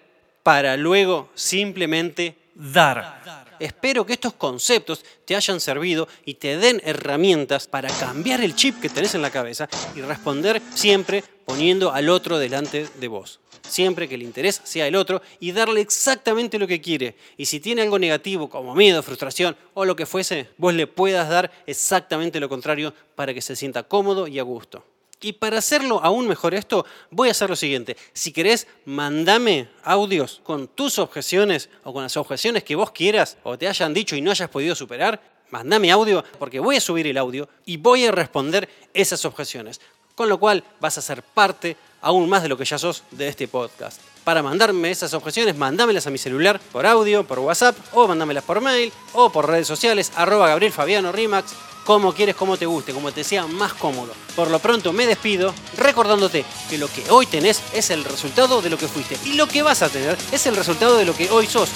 para 0.43 0.77
luego 0.77 1.29
simplemente 1.35 2.37
dar. 2.55 3.45
Espero 3.59 4.07
que 4.07 4.15
estos 4.15 4.35
conceptos 4.35 5.05
te 5.25 5.37
hayan 5.37 5.61
servido 5.61 6.09
y 6.25 6.35
te 6.35 6.57
den 6.57 6.81
herramientas 6.85 7.67
para 7.67 7.91
cambiar 7.91 8.41
el 8.41 8.55
chip 8.55 8.81
que 8.81 8.89
tenés 8.89 9.15
en 9.15 9.23
la 9.23 9.31
cabeza 9.31 9.69
y 9.95 10.01
responder 10.01 10.63
siempre 10.75 11.25
poniendo 11.45 11.93
al 11.93 12.09
otro 12.09 12.39
delante 12.39 12.87
de 12.99 13.09
vos. 13.09 13.41
Siempre 13.63 14.09
que 14.09 14.15
el 14.15 14.23
interés 14.23 14.61
sea 14.65 14.87
el 14.87 14.97
otro 14.97 15.23
y 15.41 15.53
darle 15.53 15.81
exactamente 15.81 16.59
lo 16.59 16.67
que 16.67 16.81
quiere. 16.81 17.17
Y 17.37 17.47
si 17.47 17.61
tiene 17.61 17.83
algo 17.83 17.99
negativo 17.99 18.49
como 18.49 18.75
miedo, 18.75 19.03
frustración 19.03 19.57
o 19.75 19.85
lo 19.85 19.97
que 19.97 20.07
fuese, 20.07 20.49
vos 20.57 20.75
le 20.75 20.87
puedas 20.87 21.29
dar 21.29 21.51
exactamente 21.67 22.41
lo 22.41 22.49
contrario 22.49 22.95
para 23.15 23.35
que 23.35 23.43
se 23.43 23.57
sienta 23.57 23.83
cómodo 23.83 24.27
y 24.27 24.39
a 24.39 24.43
gusto. 24.43 24.85
Y 25.21 25.33
para 25.33 25.59
hacerlo 25.59 26.01
aún 26.03 26.29
mejor 26.29 26.55
esto, 26.55 26.85
voy 27.11 27.29
a 27.29 27.31
hacer 27.31 27.49
lo 27.49 27.57
siguiente. 27.57 27.97
Si 28.13 28.33
querés, 28.33 28.67
mandame 28.85 29.69
audios 29.83 30.41
con 30.45 30.69
tus 30.69 30.99
objeciones 30.99 31.71
o 31.85 31.93
con 31.93 32.03
las 32.03 32.17
objeciones 32.17 32.65
que 32.65 32.77
vos 32.77 32.91
quieras 32.91 33.39
o 33.43 33.57
te 33.57 33.67
hayan 33.67 33.95
dicho 33.95 34.15
y 34.15 34.21
no 34.21 34.31
hayas 34.31 34.51
podido 34.51 34.75
superar. 34.75 35.21
Mandame 35.51 35.91
audio 35.91 36.23
porque 36.39 36.61
voy 36.61 36.77
a 36.77 36.81
subir 36.81 37.07
el 37.07 37.17
audio 37.17 37.49
y 37.65 37.79
voy 37.79 38.05
a 38.05 38.13
responder 38.13 38.69
esas 38.93 39.25
objeciones. 39.25 39.81
Con 40.15 40.29
lo 40.29 40.39
cual 40.39 40.65
vas 40.81 40.99
a 40.99 41.03
ser 41.03 41.23
parte 41.23 41.77
aún 42.07 42.29
más 42.29 42.41
de 42.41 42.49
lo 42.49 42.57
que 42.57 42.65
ya 42.65 42.79
sos 42.79 43.03
de 43.11 43.27
este 43.27 43.49
podcast. 43.49 44.01
Para 44.23 44.41
mandarme 44.41 44.93
esas 44.93 45.13
objeciones, 45.13 45.57
mandámelas 45.57 46.07
a 46.07 46.11
mi 46.11 46.19
celular 46.19 46.61
por 46.71 46.87
audio, 46.87 47.25
por 47.25 47.41
WhatsApp, 47.41 47.77
o 47.93 48.07
mandámelas 48.07 48.45
por 48.45 48.61
mail, 48.61 48.93
o 49.13 49.31
por 49.31 49.49
redes 49.49 49.67
sociales, 49.67 50.13
arroba 50.15 50.47
Gabriel 50.49 50.73
Fabiano 50.73 51.11
Rimax, 51.11 51.53
como 51.85 52.13
quieres, 52.13 52.37
como 52.37 52.57
te 52.57 52.65
guste, 52.65 52.93
como 52.93 53.11
te 53.11 53.25
sea 53.25 53.49
más 53.49 53.75
cómodo. 53.75 54.13
Por 54.37 54.51
lo 54.51 54.61
pronto 54.61 54.93
me 54.93 55.05
despido 55.05 55.53
recordándote 55.77 56.45
que 56.71 56.79
lo 56.79 56.87
que 56.87 57.11
hoy 57.11 57.27
tenés 57.27 57.61
es 57.75 57.91
el 57.91 58.05
resultado 58.05 58.63
de 58.63 58.71
lo 58.71 58.79
que 58.79 58.87
fuiste 58.87 59.19
y 59.25 59.33
lo 59.33 59.49
que 59.49 59.63
vas 59.63 59.83
a 59.83 59.89
tener 59.89 60.17
es 60.31 60.47
el 60.47 60.55
resultado 60.55 60.97
de 60.97 61.07
lo 61.07 61.17
que 61.17 61.29
hoy 61.31 61.49
sos. 61.49 61.71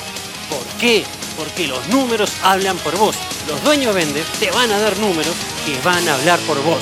¿Por 0.49 0.65
qué? 0.81 1.05
Porque 1.37 1.67
los 1.67 1.89
números 1.89 2.31
hablan 2.45 2.79
por 2.79 2.97
vos. 2.97 3.17
Los 3.49 3.63
dueños 3.65 3.93
venden 3.97 4.25
te 4.39 4.53
van 4.53 4.71
a 4.71 4.79
dar 4.79 4.97
números 4.99 5.35
que 5.67 5.77
van 5.83 6.09
a 6.09 6.15
hablar 6.15 6.39
por 6.41 6.63
vos. 6.63 6.81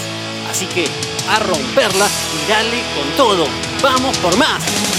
Así 0.50 0.66
que 0.66 0.86
a 1.28 1.38
romperla 1.40 2.06
y 2.34 2.50
dale 2.50 2.82
con 2.94 3.16
todo. 3.16 3.46
¡Vamos 3.82 4.16
por 4.18 4.36
más! 4.36 4.97